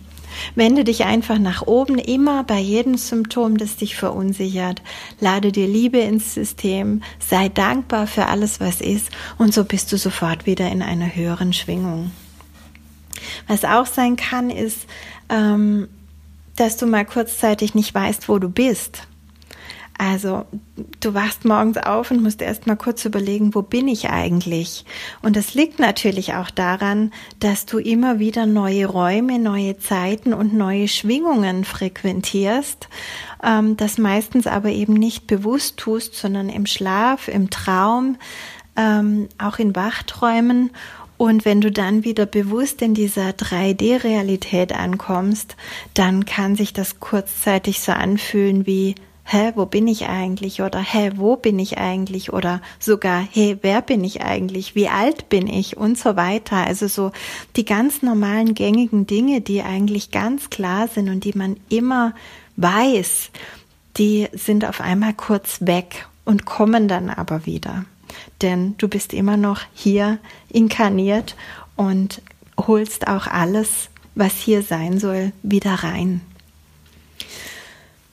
[0.55, 4.83] Wende dich einfach nach oben, immer bei jedem Symptom, das dich verunsichert.
[5.21, 9.97] Lade dir Liebe ins System, sei dankbar für alles, was ist, und so bist du
[9.97, 12.11] sofort wieder in einer höheren Schwingung.
[13.49, 14.87] Was auch sein kann, ist,
[15.29, 15.89] ähm,
[16.57, 19.07] dass du mal kurzzeitig nicht weißt, wo du bist.
[19.99, 20.45] Also
[21.01, 24.85] du wachst morgens auf und musst erst mal kurz überlegen, wo bin ich eigentlich?
[25.23, 30.53] Und das liegt natürlich auch daran, dass du immer wieder neue Räume, neue Zeiten und
[30.53, 32.89] neue Schwingungen frequentierst,
[33.43, 38.17] ähm, das meistens aber eben nicht bewusst tust, sondern im Schlaf, im Traum,
[38.77, 40.71] ähm, auch in Wachträumen
[41.19, 45.57] und wenn du dann wieder bewusst in dieser 3D-Realität ankommst,
[45.95, 50.63] dann kann sich das kurzzeitig so anfühlen wie, hä, wo bin ich eigentlich?
[50.63, 52.33] Oder hä, wo bin ich eigentlich?
[52.33, 54.75] Oder sogar, hä, wer bin ich eigentlich?
[54.75, 55.77] Wie alt bin ich?
[55.77, 56.67] Und so weiter.
[56.67, 57.13] Also so
[57.57, 62.15] die ganz normalen gängigen Dinge, die eigentlich ganz klar sind und die man immer
[62.57, 63.31] weiß,
[63.97, 67.85] die sind auf einmal kurz weg und kommen dann aber wieder
[68.43, 71.37] denn du bist immer noch hier inkarniert
[71.77, 72.23] und
[72.59, 76.21] holst auch alles, was hier sein soll, wieder rein.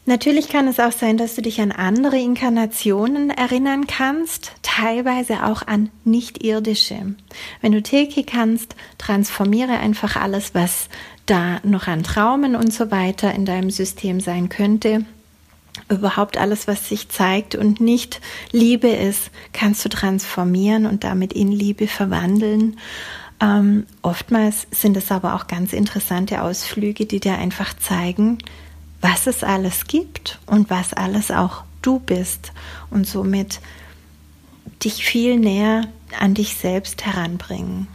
[0.06, 5.66] Natürlich kann es auch sein, dass du dich an andere Inkarnationen erinnern kannst, teilweise auch
[5.66, 7.16] an nicht-irdische.
[7.62, 10.90] Wenn du Teki kannst, transformiere einfach alles, was
[11.26, 15.06] da noch an Traumen und so weiter in deinem System sein könnte
[15.90, 21.52] überhaupt alles, was sich zeigt und nicht Liebe ist, kannst du transformieren und damit in
[21.52, 22.78] Liebe verwandeln.
[23.42, 28.38] Ähm, oftmals sind es aber auch ganz interessante Ausflüge, die dir einfach zeigen,
[29.02, 32.54] was es alles gibt und was alles auch du bist
[32.90, 33.60] und somit
[34.84, 35.88] dich viel näher
[36.20, 37.88] an dich selbst heranbringen.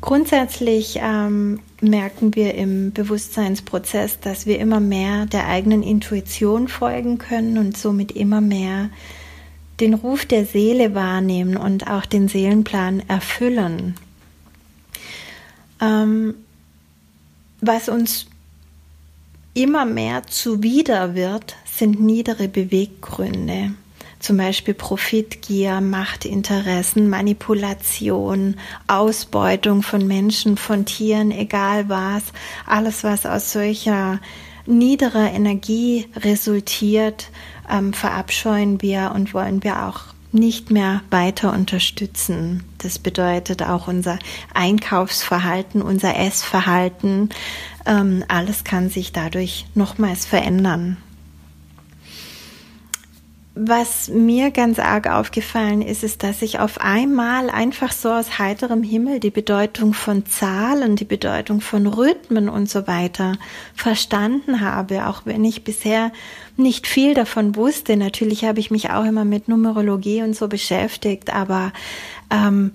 [0.00, 7.58] Grundsätzlich ähm, merken wir im Bewusstseinsprozess, dass wir immer mehr der eigenen Intuition folgen können
[7.58, 8.90] und somit immer mehr
[9.80, 13.96] den Ruf der Seele wahrnehmen und auch den Seelenplan erfüllen.
[15.80, 16.34] Ähm,
[17.60, 18.26] was uns
[19.54, 23.72] immer mehr zuwider wird, sind niedere Beweggründe
[24.18, 32.24] zum Beispiel Profitgier, Machtinteressen, Manipulation, Ausbeutung von Menschen, von Tieren, egal was,
[32.66, 34.20] alles, was aus solcher
[34.66, 37.30] niederer Energie resultiert,
[37.70, 40.00] ähm, verabscheuen wir und wollen wir auch
[40.30, 42.64] nicht mehr weiter unterstützen.
[42.78, 44.18] Das bedeutet auch unser
[44.52, 47.30] Einkaufsverhalten, unser Essverhalten,
[47.86, 50.98] ähm, alles kann sich dadurch nochmals verändern.
[53.60, 58.84] Was mir ganz arg aufgefallen ist, ist, dass ich auf einmal einfach so aus heiterem
[58.84, 63.36] Himmel die Bedeutung von Zahlen, die Bedeutung von Rhythmen und so weiter
[63.74, 66.12] verstanden habe, auch wenn ich bisher
[66.56, 67.96] nicht viel davon wusste.
[67.96, 71.72] Natürlich habe ich mich auch immer mit Numerologie und so beschäftigt, aber
[72.30, 72.72] ähm,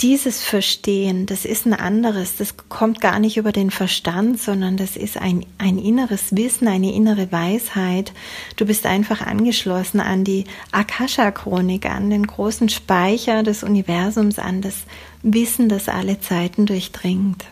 [0.00, 4.96] dieses Verstehen, das ist ein anderes, das kommt gar nicht über den Verstand, sondern das
[4.96, 8.12] ist ein, ein inneres Wissen, eine innere Weisheit.
[8.56, 14.74] Du bist einfach angeschlossen an die Akasha-Chronik, an den großen Speicher des Universums, an das
[15.22, 17.44] Wissen, das alle Zeiten durchdringt.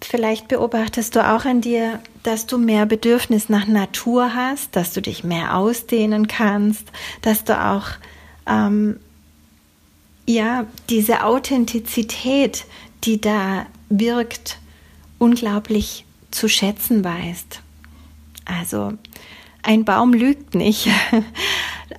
[0.00, 5.02] Vielleicht beobachtest du auch an dir, dass du mehr Bedürfnis nach Natur hast, dass du
[5.02, 6.84] dich mehr ausdehnen kannst,
[7.22, 7.88] dass du auch
[8.46, 9.00] ähm,
[10.26, 12.64] ja, diese Authentizität,
[13.04, 14.58] die da wirkt,
[15.18, 17.62] unglaublich zu schätzen weißt.
[18.44, 18.92] Also
[19.62, 20.88] ein Baum lügt nicht.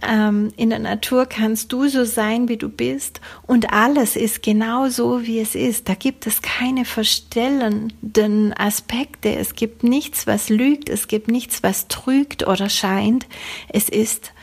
[0.05, 4.89] Ähm, in der Natur kannst du so sein, wie du bist und alles ist genau
[4.89, 5.87] so, wie es ist.
[5.87, 9.33] Da gibt es keine verstellenden Aspekte.
[9.35, 10.89] Es gibt nichts, was lügt.
[10.89, 13.27] Es gibt nichts, was trügt oder scheint.
[13.69, 14.33] Es ist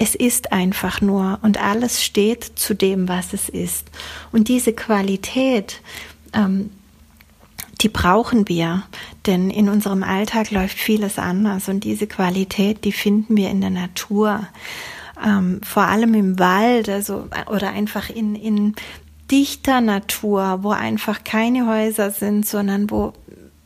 [0.00, 3.86] es ist einfach nur und alles steht zu dem, was es ist.
[4.32, 5.82] Und diese Qualität,
[6.32, 6.70] ähm,
[7.82, 8.84] die brauchen wir,
[9.26, 13.68] denn in unserem Alltag läuft vieles anders und diese Qualität, die finden wir in der
[13.68, 14.48] Natur,
[15.22, 18.74] ähm, vor allem im Wald, also oder einfach in, in
[19.30, 23.12] dichter Natur, wo einfach keine Häuser sind, sondern wo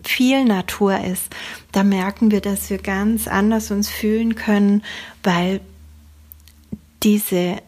[0.02, 1.32] viel Natur ist.
[1.70, 4.82] Da merken wir, dass wir ganz anders uns fühlen können,
[5.22, 5.60] weil
[7.04, 7.58] diese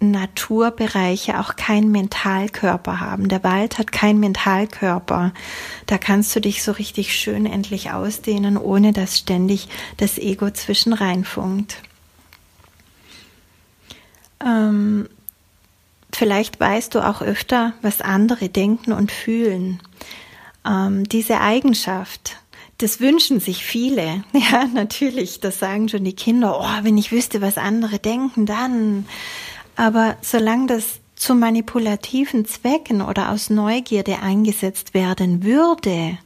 [0.00, 3.28] Naturbereiche auch keinen Mentalkörper haben.
[3.28, 5.32] Der Wald hat keinen Mentalkörper.
[5.86, 10.92] Da kannst du dich so richtig schön endlich ausdehnen, ohne dass ständig das Ego zwischen
[10.92, 11.82] reinfunkt.
[14.44, 15.08] Ähm,
[16.12, 19.80] vielleicht weißt du auch öfter, was andere denken und fühlen.
[20.64, 22.36] Ähm, diese Eigenschaft,
[22.78, 24.24] das wünschen sich viele.
[24.32, 26.58] Ja, natürlich, das sagen schon die Kinder.
[26.60, 29.06] Oh, wenn ich wüsste, was andere denken, dann.
[29.76, 36.16] Aber solange das zu manipulativen Zwecken oder aus Neugierde eingesetzt werden würde,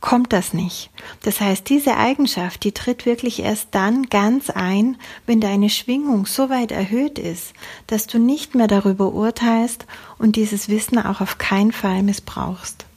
[0.00, 0.90] kommt das nicht.
[1.22, 4.96] Das heißt, diese Eigenschaft, die tritt wirklich erst dann ganz ein,
[5.26, 7.52] wenn deine Schwingung so weit erhöht ist,
[7.86, 9.86] dass du nicht mehr darüber urteilst
[10.18, 12.87] und dieses Wissen auch auf keinen Fall missbrauchst.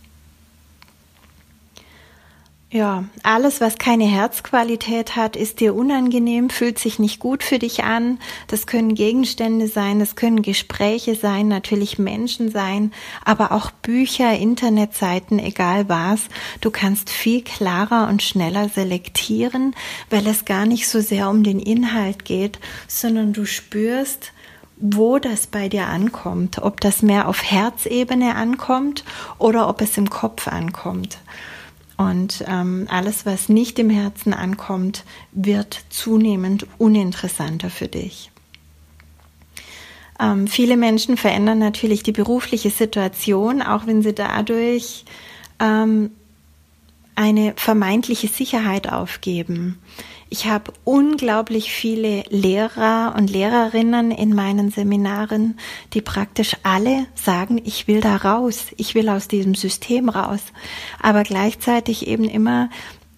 [2.73, 7.83] Ja, alles, was keine Herzqualität hat, ist dir unangenehm, fühlt sich nicht gut für dich
[7.83, 8.17] an.
[8.47, 12.93] Das können Gegenstände sein, das können Gespräche sein, natürlich Menschen sein,
[13.25, 16.21] aber auch Bücher, Internetseiten, egal was.
[16.61, 19.75] Du kannst viel klarer und schneller selektieren,
[20.09, 22.57] weil es gar nicht so sehr um den Inhalt geht,
[22.87, 24.31] sondern du spürst,
[24.77, 29.03] wo das bei dir ankommt, ob das mehr auf Herzebene ankommt
[29.39, 31.17] oder ob es im Kopf ankommt.
[32.01, 38.31] Und ähm, alles, was nicht im Herzen ankommt, wird zunehmend uninteressanter für dich.
[40.19, 45.05] Ähm, viele Menschen verändern natürlich die berufliche Situation, auch wenn sie dadurch
[45.59, 46.09] ähm,
[47.13, 49.77] eine vermeintliche Sicherheit aufgeben.
[50.33, 55.59] Ich habe unglaublich viele Lehrer und Lehrerinnen in meinen Seminaren,
[55.93, 60.39] die praktisch alle sagen, ich will da raus, ich will aus diesem System raus,
[61.01, 62.69] aber gleichzeitig eben immer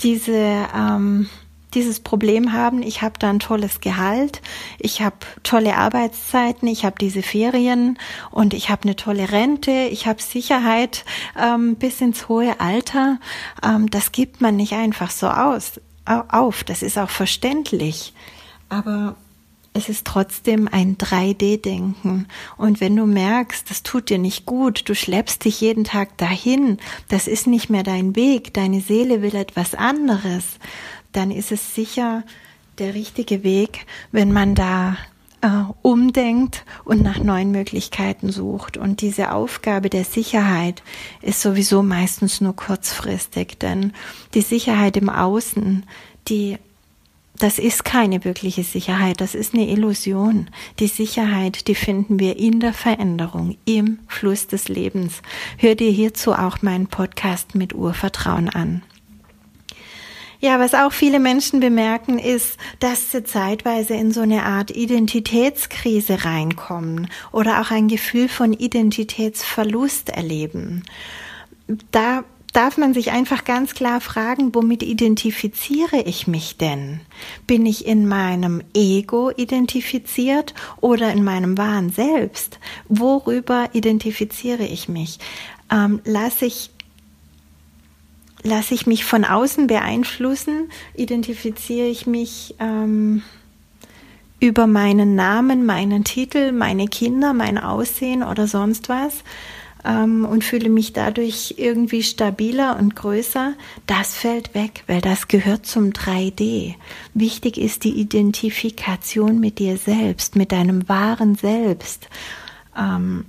[0.02, 1.30] diese ähm,
[1.76, 4.42] dieses Problem haben, ich habe da ein tolles Gehalt,
[4.80, 8.00] ich habe tolle Arbeitszeiten, ich habe diese Ferien
[8.32, 11.06] und ich habe eine tolle Rente, ich habe Sicherheit
[11.40, 13.20] ähm, bis ins hohe Alter.
[13.64, 16.64] Ähm, das gibt man nicht einfach so aus auf.
[16.64, 18.14] Das ist auch verständlich.
[18.70, 19.16] Aber
[19.74, 22.28] es ist trotzdem ein 3D-Denken.
[22.58, 26.78] Und wenn du merkst, das tut dir nicht gut, du schleppst dich jeden Tag dahin,
[27.10, 30.60] das ist nicht mehr dein Weg, deine Seele will etwas anderes,
[31.12, 32.24] dann ist es sicher
[32.78, 34.98] der richtige Weg, wenn man da
[35.44, 38.78] äh, umdenkt und nach neuen Möglichkeiten sucht.
[38.78, 40.82] Und diese Aufgabe der Sicherheit
[41.22, 43.94] ist sowieso meistens nur kurzfristig, denn
[44.34, 45.84] die Sicherheit im Außen,
[46.28, 46.58] die
[47.40, 50.50] das ist keine wirkliche Sicherheit, das ist eine Illusion.
[50.80, 55.24] Die Sicherheit, die finden wir in der Veränderung, im Fluss des Lebens.
[55.58, 58.84] Hör dir hierzu auch meinen Podcast mit Urvertrauen an.
[60.44, 66.26] Ja, was auch viele Menschen bemerken, ist, dass sie zeitweise in so eine Art Identitätskrise
[66.26, 70.84] reinkommen oder auch ein Gefühl von Identitätsverlust erleben.
[71.92, 77.00] Da darf man sich einfach ganz klar fragen, womit identifiziere ich mich denn?
[77.48, 82.60] Bin ich in meinem Ego identifiziert oder in meinem wahren Selbst?
[82.90, 85.20] Worüber identifiziere ich mich?
[85.72, 86.72] Ähm, lasse ich
[88.44, 90.70] lasse ich mich von außen beeinflussen?
[90.94, 93.24] Identifiziere ich mich ähm,
[94.40, 99.24] über meinen Namen, meinen Titel, meine Kinder, mein Aussehen oder sonst was?
[99.86, 103.54] ähm, und fühle mich dadurch irgendwie stabiler und größer,
[103.86, 106.76] das fällt weg, weil das gehört zum 3D.
[107.14, 112.08] Wichtig ist die Identifikation mit dir selbst, mit deinem wahren Selbst.
[112.78, 113.26] Ähm,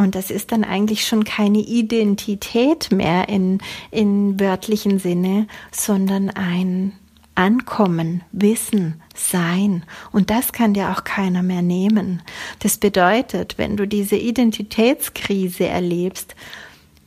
[0.00, 3.58] und das ist dann eigentlich schon keine Identität mehr in,
[3.90, 6.94] in wörtlichen Sinne, sondern ein
[7.34, 9.84] Ankommen, Wissen, Sein.
[10.10, 12.22] Und das kann dir auch keiner mehr nehmen.
[12.60, 16.34] Das bedeutet, wenn du diese Identitätskrise erlebst,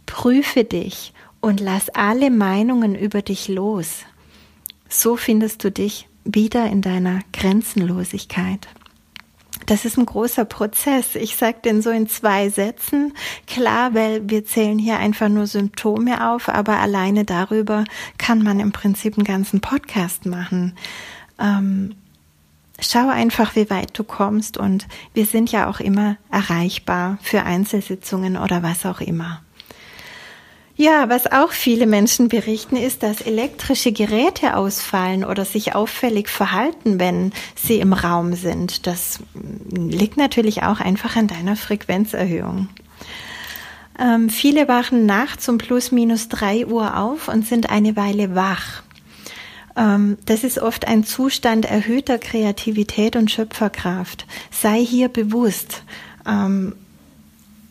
[0.05, 4.05] prüfe dich und lass alle Meinungen über dich los.
[4.87, 8.67] So findest du dich wieder in deiner Grenzenlosigkeit.
[9.65, 11.15] Das ist ein großer Prozess.
[11.15, 13.13] Ich sage den so in zwei Sätzen.
[13.47, 17.85] Klar, weil wir zählen hier einfach nur Symptome auf, aber alleine darüber
[18.17, 20.75] kann man im Prinzip einen ganzen Podcast machen.
[21.39, 21.95] Ähm,
[22.79, 28.37] schau einfach, wie weit du kommst und wir sind ja auch immer erreichbar für Einzelsitzungen
[28.37, 29.41] oder was auch immer.
[30.75, 36.99] Ja, was auch viele Menschen berichten, ist, dass elektrische Geräte ausfallen oder sich auffällig verhalten,
[36.99, 38.87] wenn sie im Raum sind.
[38.87, 39.19] Das
[39.69, 42.69] liegt natürlich auch einfach an deiner Frequenzerhöhung.
[43.99, 48.81] Ähm, viele wachen nachts um plus minus drei Uhr auf und sind eine Weile wach.
[49.75, 54.25] Ähm, das ist oft ein Zustand erhöhter Kreativität und Schöpferkraft.
[54.49, 55.83] Sei hier bewusst.
[56.27, 56.73] Ähm,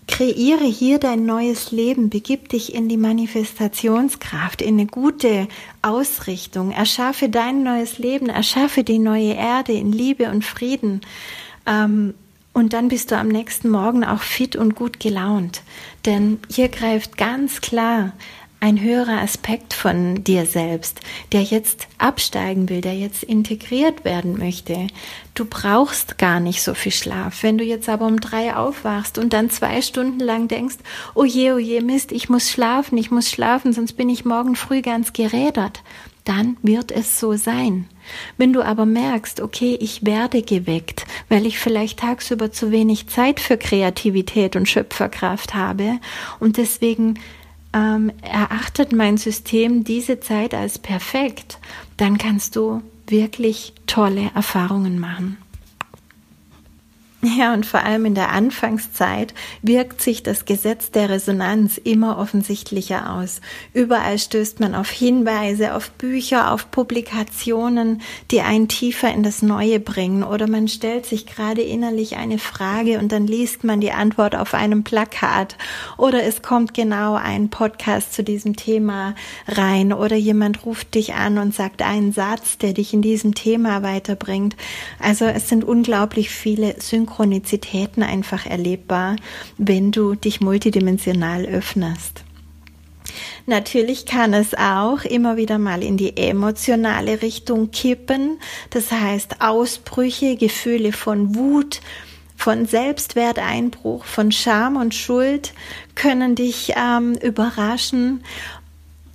[0.09, 5.48] Kreiere hier dein neues Leben, begib dich in die Manifestationskraft, in eine gute
[5.80, 11.03] Ausrichtung, erschaffe dein neues Leben, erschaffe die neue Erde in Liebe und Frieden.
[11.66, 12.14] Ähm,
[12.53, 15.62] und dann bist du am nächsten Morgen auch fit und gut gelaunt.
[16.05, 18.12] Denn hier greift ganz klar
[18.62, 21.00] ein höherer Aspekt von dir selbst,
[21.32, 24.86] der jetzt absteigen will, der jetzt integriert werden möchte.
[25.34, 27.42] Du brauchst gar nicht so viel Schlaf.
[27.42, 30.76] Wenn du jetzt aber um drei aufwachst und dann zwei Stunden lang denkst,
[31.16, 34.54] oh je, oh je, Mist, ich muss schlafen, ich muss schlafen, sonst bin ich morgen
[34.54, 35.82] früh ganz gerädert,
[36.22, 37.88] dann wird es so sein.
[38.36, 43.40] Wenn du aber merkst, okay, ich werde geweckt, weil ich vielleicht tagsüber zu wenig Zeit
[43.40, 45.98] für Kreativität und Schöpferkraft habe
[46.38, 47.18] und deswegen
[47.73, 51.59] ähm, erachtet mein System diese Zeit als perfekt,
[51.97, 55.39] dann kannst du wirklich tolle Erfahrungen machen.
[57.39, 63.14] Ja, und vor allem in der Anfangszeit wirkt sich das Gesetz der Resonanz immer offensichtlicher
[63.14, 63.41] aus.
[63.73, 68.03] Überall stößt man auf Hinweise, auf Bücher, auf Publikationen,
[68.33, 70.25] die einen tiefer in das Neue bringen.
[70.25, 74.53] Oder man stellt sich gerade innerlich eine Frage und dann liest man die Antwort auf
[74.53, 75.57] einem Plakat.
[75.97, 79.14] Oder es kommt genau ein Podcast zu diesem Thema
[79.47, 79.93] rein.
[79.93, 84.57] Oder jemand ruft dich an und sagt einen Satz, der dich in diesem Thema weiterbringt.
[84.99, 89.16] Also es sind unglaublich viele Synchronisierungen Synchronizitäten einfach erlebbar,
[89.58, 92.24] wenn du dich multidimensional öffnest.
[93.46, 98.38] Natürlich kann es auch immer wieder mal in die emotionale Richtung kippen.
[98.70, 101.80] Das heißt, Ausbrüche, Gefühle von Wut,
[102.36, 105.52] von Selbstwerteinbruch, von Scham und Schuld
[105.94, 108.24] können dich ähm, überraschen.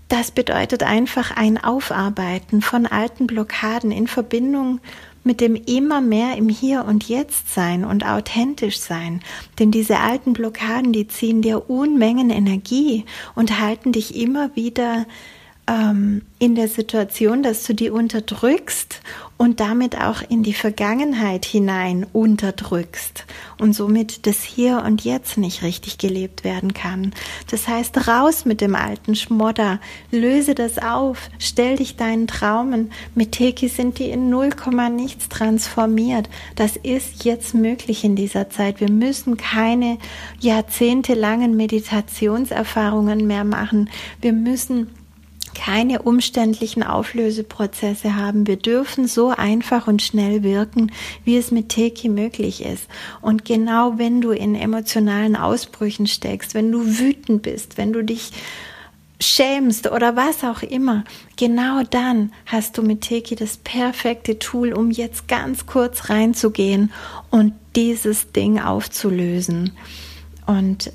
[0.08, 4.80] Das bedeutet einfach ein Aufarbeiten von alten Blockaden in Verbindung
[5.28, 9.22] mit dem immer mehr im Hier und Jetzt sein und authentisch sein.
[9.60, 13.04] Denn diese alten Blockaden, die ziehen dir Unmengen Energie
[13.36, 15.06] und halten dich immer wieder
[15.68, 19.02] ähm, in der Situation, dass du die unterdrückst
[19.38, 23.26] und damit auch in die Vergangenheit hinein unterdrückst
[23.60, 27.14] und somit das Hier und Jetzt nicht richtig gelebt werden kann.
[27.52, 29.80] Das heißt, raus mit dem alten Schmodder,
[30.12, 32.92] löse das auf, stell dich deinen Traumen.
[33.14, 36.30] Mit Teki sind die in null Komma nichts transformiert.
[36.56, 38.80] Das ist jetzt möglich in dieser Zeit.
[38.80, 39.98] Wir müssen keine
[40.40, 43.90] jahrzehntelangen Meditationserfahrungen mehr machen.
[44.22, 44.88] Wir müssen
[45.58, 48.46] keine umständlichen Auflöseprozesse haben.
[48.46, 50.92] Wir dürfen so einfach und schnell wirken,
[51.26, 52.88] wie es mit Teki möglich ist.
[53.22, 58.32] Und genau wenn du in emotionalen Ausbrüchen steckst, wenn du wütend bist, wenn du dich
[59.20, 61.04] schämst oder was auch immer,
[61.38, 66.92] genau dann hast du mit Teki das perfekte Tool, um jetzt ganz kurz reinzugehen
[67.32, 69.72] und dieses Ding aufzulösen.
[70.46, 70.92] Und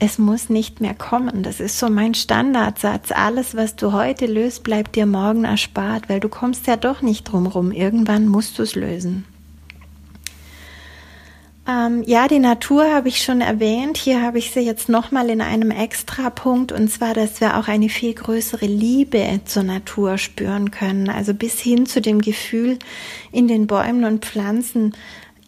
[0.00, 1.42] es muss nicht mehr kommen.
[1.42, 3.12] Das ist so mein Standardsatz.
[3.12, 7.24] Alles, was du heute löst, bleibt dir morgen erspart, weil du kommst ja doch nicht
[7.24, 7.70] drum rum.
[7.70, 9.26] Irgendwann musst du es lösen.
[11.68, 13.98] Ähm, ja, die Natur habe ich schon erwähnt.
[13.98, 17.90] Hier habe ich sie jetzt nochmal in einem Extrapunkt und zwar, dass wir auch eine
[17.90, 21.10] viel größere Liebe zur Natur spüren können.
[21.10, 22.78] Also bis hin zu dem Gefühl,
[23.32, 24.94] in den Bäumen und Pflanzen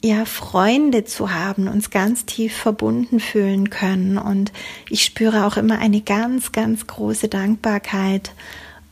[0.04, 4.18] ja, Freunde zu haben, uns ganz tief verbunden fühlen können.
[4.18, 4.52] Und
[4.88, 8.32] ich spüre auch immer eine ganz, ganz große Dankbarkeit,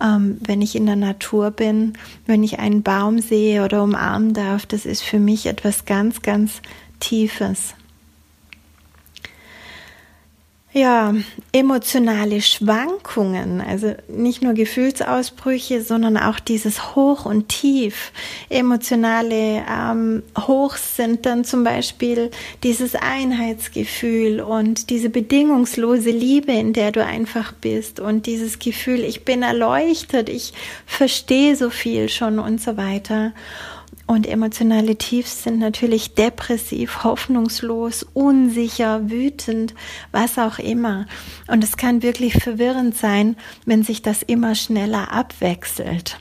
[0.00, 1.94] ähm, wenn ich in der Natur bin,
[2.26, 4.66] wenn ich einen Baum sehe oder umarmen darf.
[4.66, 6.62] Das ist für mich etwas ganz, ganz
[7.00, 7.74] Tiefes.
[10.72, 11.12] Ja,
[11.50, 18.12] emotionale Schwankungen, also nicht nur Gefühlsausbrüche, sondern auch dieses Hoch und Tief.
[18.50, 22.30] Emotionale ähm, Hochs sind dann zum Beispiel
[22.62, 29.24] dieses Einheitsgefühl und diese bedingungslose Liebe, in der du einfach bist und dieses Gefühl, ich
[29.24, 30.52] bin erleuchtet, ich
[30.86, 33.32] verstehe so viel schon und so weiter.
[34.06, 39.74] Und emotionale Tiefs sind natürlich depressiv, hoffnungslos, unsicher, wütend,
[40.10, 41.06] was auch immer.
[41.46, 43.36] Und es kann wirklich verwirrend sein,
[43.66, 46.18] wenn sich das immer schneller abwechselt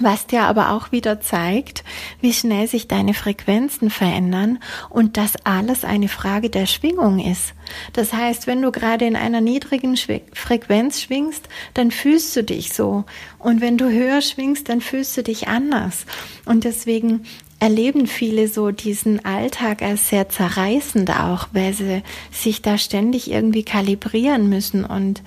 [0.00, 1.84] was dir aber auch wieder zeigt,
[2.20, 4.58] wie schnell sich deine Frequenzen verändern
[4.90, 7.54] und dass alles eine Frage der Schwingung ist.
[7.92, 13.04] Das heißt, wenn du gerade in einer niedrigen Frequenz schwingst, dann fühlst du dich so.
[13.38, 16.06] Und wenn du höher schwingst, dann fühlst du dich anders.
[16.44, 17.24] Und deswegen
[17.58, 23.62] erleben viele so diesen Alltag als sehr zerreißend auch, weil sie sich da ständig irgendwie
[23.62, 25.22] kalibrieren müssen und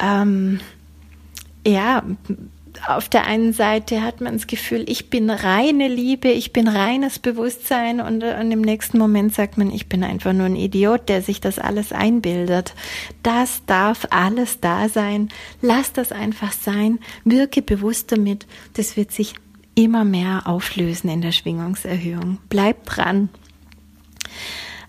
[0.00, 0.60] ähm,
[1.66, 2.02] ja,
[2.86, 7.18] auf der einen Seite hat man das Gefühl, ich bin reine Liebe, ich bin reines
[7.18, 11.22] Bewusstsein und, und im nächsten Moment sagt man, ich bin einfach nur ein Idiot, der
[11.22, 12.74] sich das alles einbildet.
[13.22, 15.28] Das darf alles da sein.
[15.60, 16.98] Lass das einfach sein.
[17.24, 18.46] Wirke bewusst damit.
[18.74, 19.34] Das wird sich
[19.74, 22.38] immer mehr auflösen in der Schwingungserhöhung.
[22.48, 23.28] Bleib dran.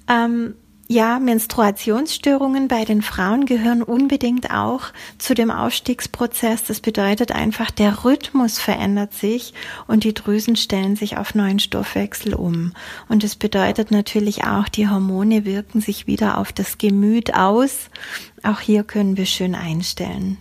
[0.09, 0.55] Ähm,
[0.91, 4.87] ja, Menstruationsstörungen bei den Frauen gehören unbedingt auch
[5.17, 6.65] zu dem Ausstiegsprozess.
[6.65, 9.53] Das bedeutet einfach, der Rhythmus verändert sich
[9.87, 12.73] und die Drüsen stellen sich auf neuen Stoffwechsel um.
[13.07, 17.89] Und es bedeutet natürlich auch, die Hormone wirken sich wieder auf das Gemüt aus.
[18.43, 20.39] Auch hier können wir schön einstellen.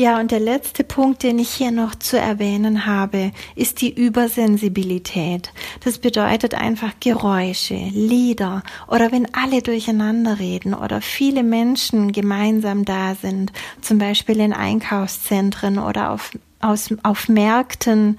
[0.00, 5.52] Ja, und der letzte Punkt, den ich hier noch zu erwähnen habe, ist die Übersensibilität.
[5.82, 13.16] Das bedeutet einfach Geräusche, Lieder oder wenn alle durcheinander reden oder viele Menschen gemeinsam da
[13.16, 16.30] sind, zum Beispiel in Einkaufszentren oder auf,
[16.60, 18.18] aus, auf Märkten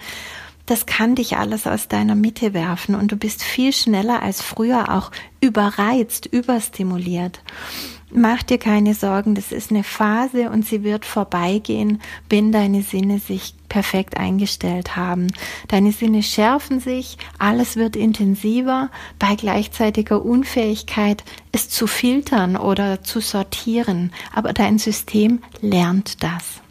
[0.65, 4.95] das kann dich alles aus deiner Mitte werfen und du bist viel schneller als früher
[4.95, 5.09] auch
[5.41, 7.41] überreizt, überstimuliert.
[8.11, 13.19] Mach dir keine Sorgen, das ist eine Phase und sie wird vorbeigehen, wenn deine Sinne
[13.19, 15.27] sich perfekt eingestellt haben.
[15.67, 18.89] Deine Sinne schärfen sich, alles wird intensiver
[19.19, 26.61] bei gleichzeitiger Unfähigkeit, es zu filtern oder zu sortieren, aber dein System lernt das.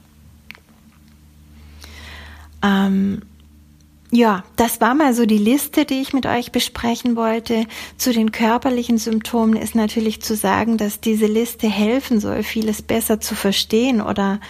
[2.64, 3.22] Ähm,
[4.10, 7.66] ja, das war mal so die Liste, die ich mit euch besprechen wollte.
[7.98, 13.20] Zu den körperlichen Symptomen ist natürlich zu sagen, dass diese Liste helfen soll, vieles besser
[13.20, 14.40] zu verstehen oder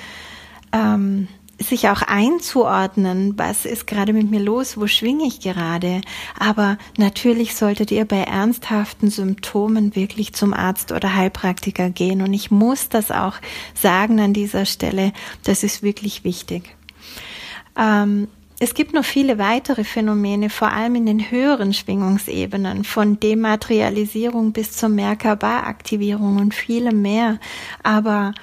[0.73, 1.27] ähm,
[1.61, 6.03] sich auch einzuordnen, was ist gerade mit mir los, wo schwinge ich gerade.
[6.39, 12.23] Aber natürlich solltet ihr bei ernsthaften Symptomen wirklich zum Arzt oder Heilpraktiker gehen.
[12.23, 13.35] Und ich muss das auch
[13.75, 16.77] sagen an dieser Stelle, das ist wirklich wichtig.
[17.77, 18.29] Ähm,
[18.61, 24.73] es gibt noch viele weitere Phänomene, vor allem in den höheren Schwingungsebenen, von Dematerialisierung bis
[24.73, 27.39] zur Merkaba-Aktivierung und vielem mehr.
[27.85, 28.35] Aber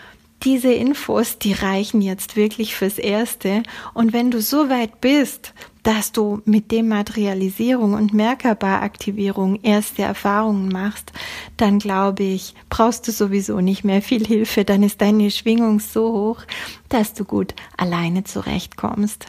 [0.44, 3.64] diese Infos, die reichen jetzt wirklich fürs Erste.
[3.94, 5.54] Und wenn du so weit bist,
[5.84, 11.12] dass du mit Dematerialisierung und Merkaba-Aktivierung erste Erfahrungen machst,
[11.58, 14.66] dann glaube ich, brauchst du sowieso nicht mehr viel Hilfe.
[14.66, 16.42] Dann ist deine Schwingung so hoch,
[16.90, 19.28] dass du gut alleine zurechtkommst.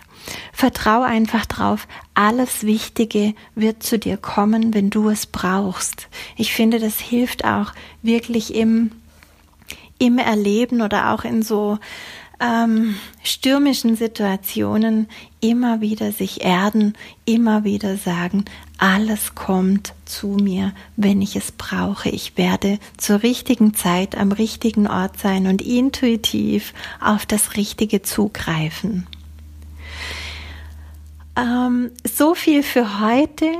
[0.52, 6.08] Vertrau einfach drauf, alles Wichtige wird zu dir kommen, wenn du es brauchst.
[6.36, 7.72] Ich finde, das hilft auch
[8.02, 8.90] wirklich im,
[9.98, 11.78] im Erleben oder auch in so
[12.40, 15.08] ähm, stürmischen Situationen
[15.40, 18.44] immer wieder sich erden, immer wieder sagen,
[18.78, 22.10] alles kommt zu mir, wenn ich es brauche.
[22.10, 29.06] Ich werde zur richtigen Zeit am richtigen Ort sein und intuitiv auf das Richtige zugreifen.
[31.36, 33.52] Ähm, so viel für heute.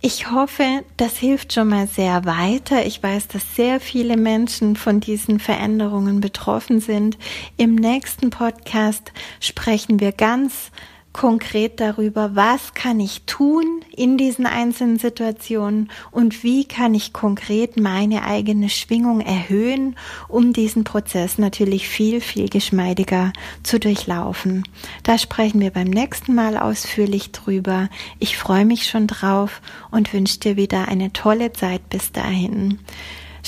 [0.00, 2.86] Ich hoffe, das hilft schon mal sehr weiter.
[2.86, 7.18] Ich weiß, dass sehr viele Menschen von diesen Veränderungen betroffen sind.
[7.56, 10.70] Im nächsten Podcast sprechen wir ganz
[11.16, 13.64] konkret darüber, was kann ich tun
[13.96, 19.96] in diesen einzelnen Situationen und wie kann ich konkret meine eigene Schwingung erhöhen,
[20.28, 24.64] um diesen Prozess natürlich viel, viel geschmeidiger zu durchlaufen.
[25.04, 27.88] Da sprechen wir beim nächsten Mal ausführlich drüber.
[28.18, 32.78] Ich freue mich schon drauf und wünsche dir wieder eine tolle Zeit bis dahin.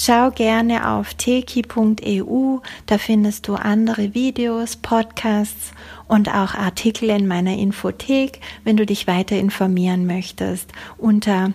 [0.00, 5.72] Schau gerne auf teki.eu, da findest du andere Videos, Podcasts
[6.08, 10.72] und auch Artikel in meiner Infothek, wenn du dich weiter informieren möchtest.
[10.96, 11.52] Unter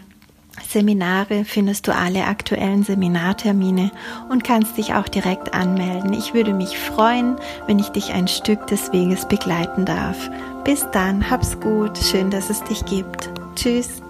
[0.70, 3.92] Seminare findest du alle aktuellen Seminartermine
[4.30, 6.14] und kannst dich auch direkt anmelden.
[6.14, 7.36] Ich würde mich freuen,
[7.66, 10.30] wenn ich dich ein Stück des Weges begleiten darf.
[10.64, 13.32] Bis dann, hab's gut, schön, dass es dich gibt.
[13.56, 14.03] Tschüss.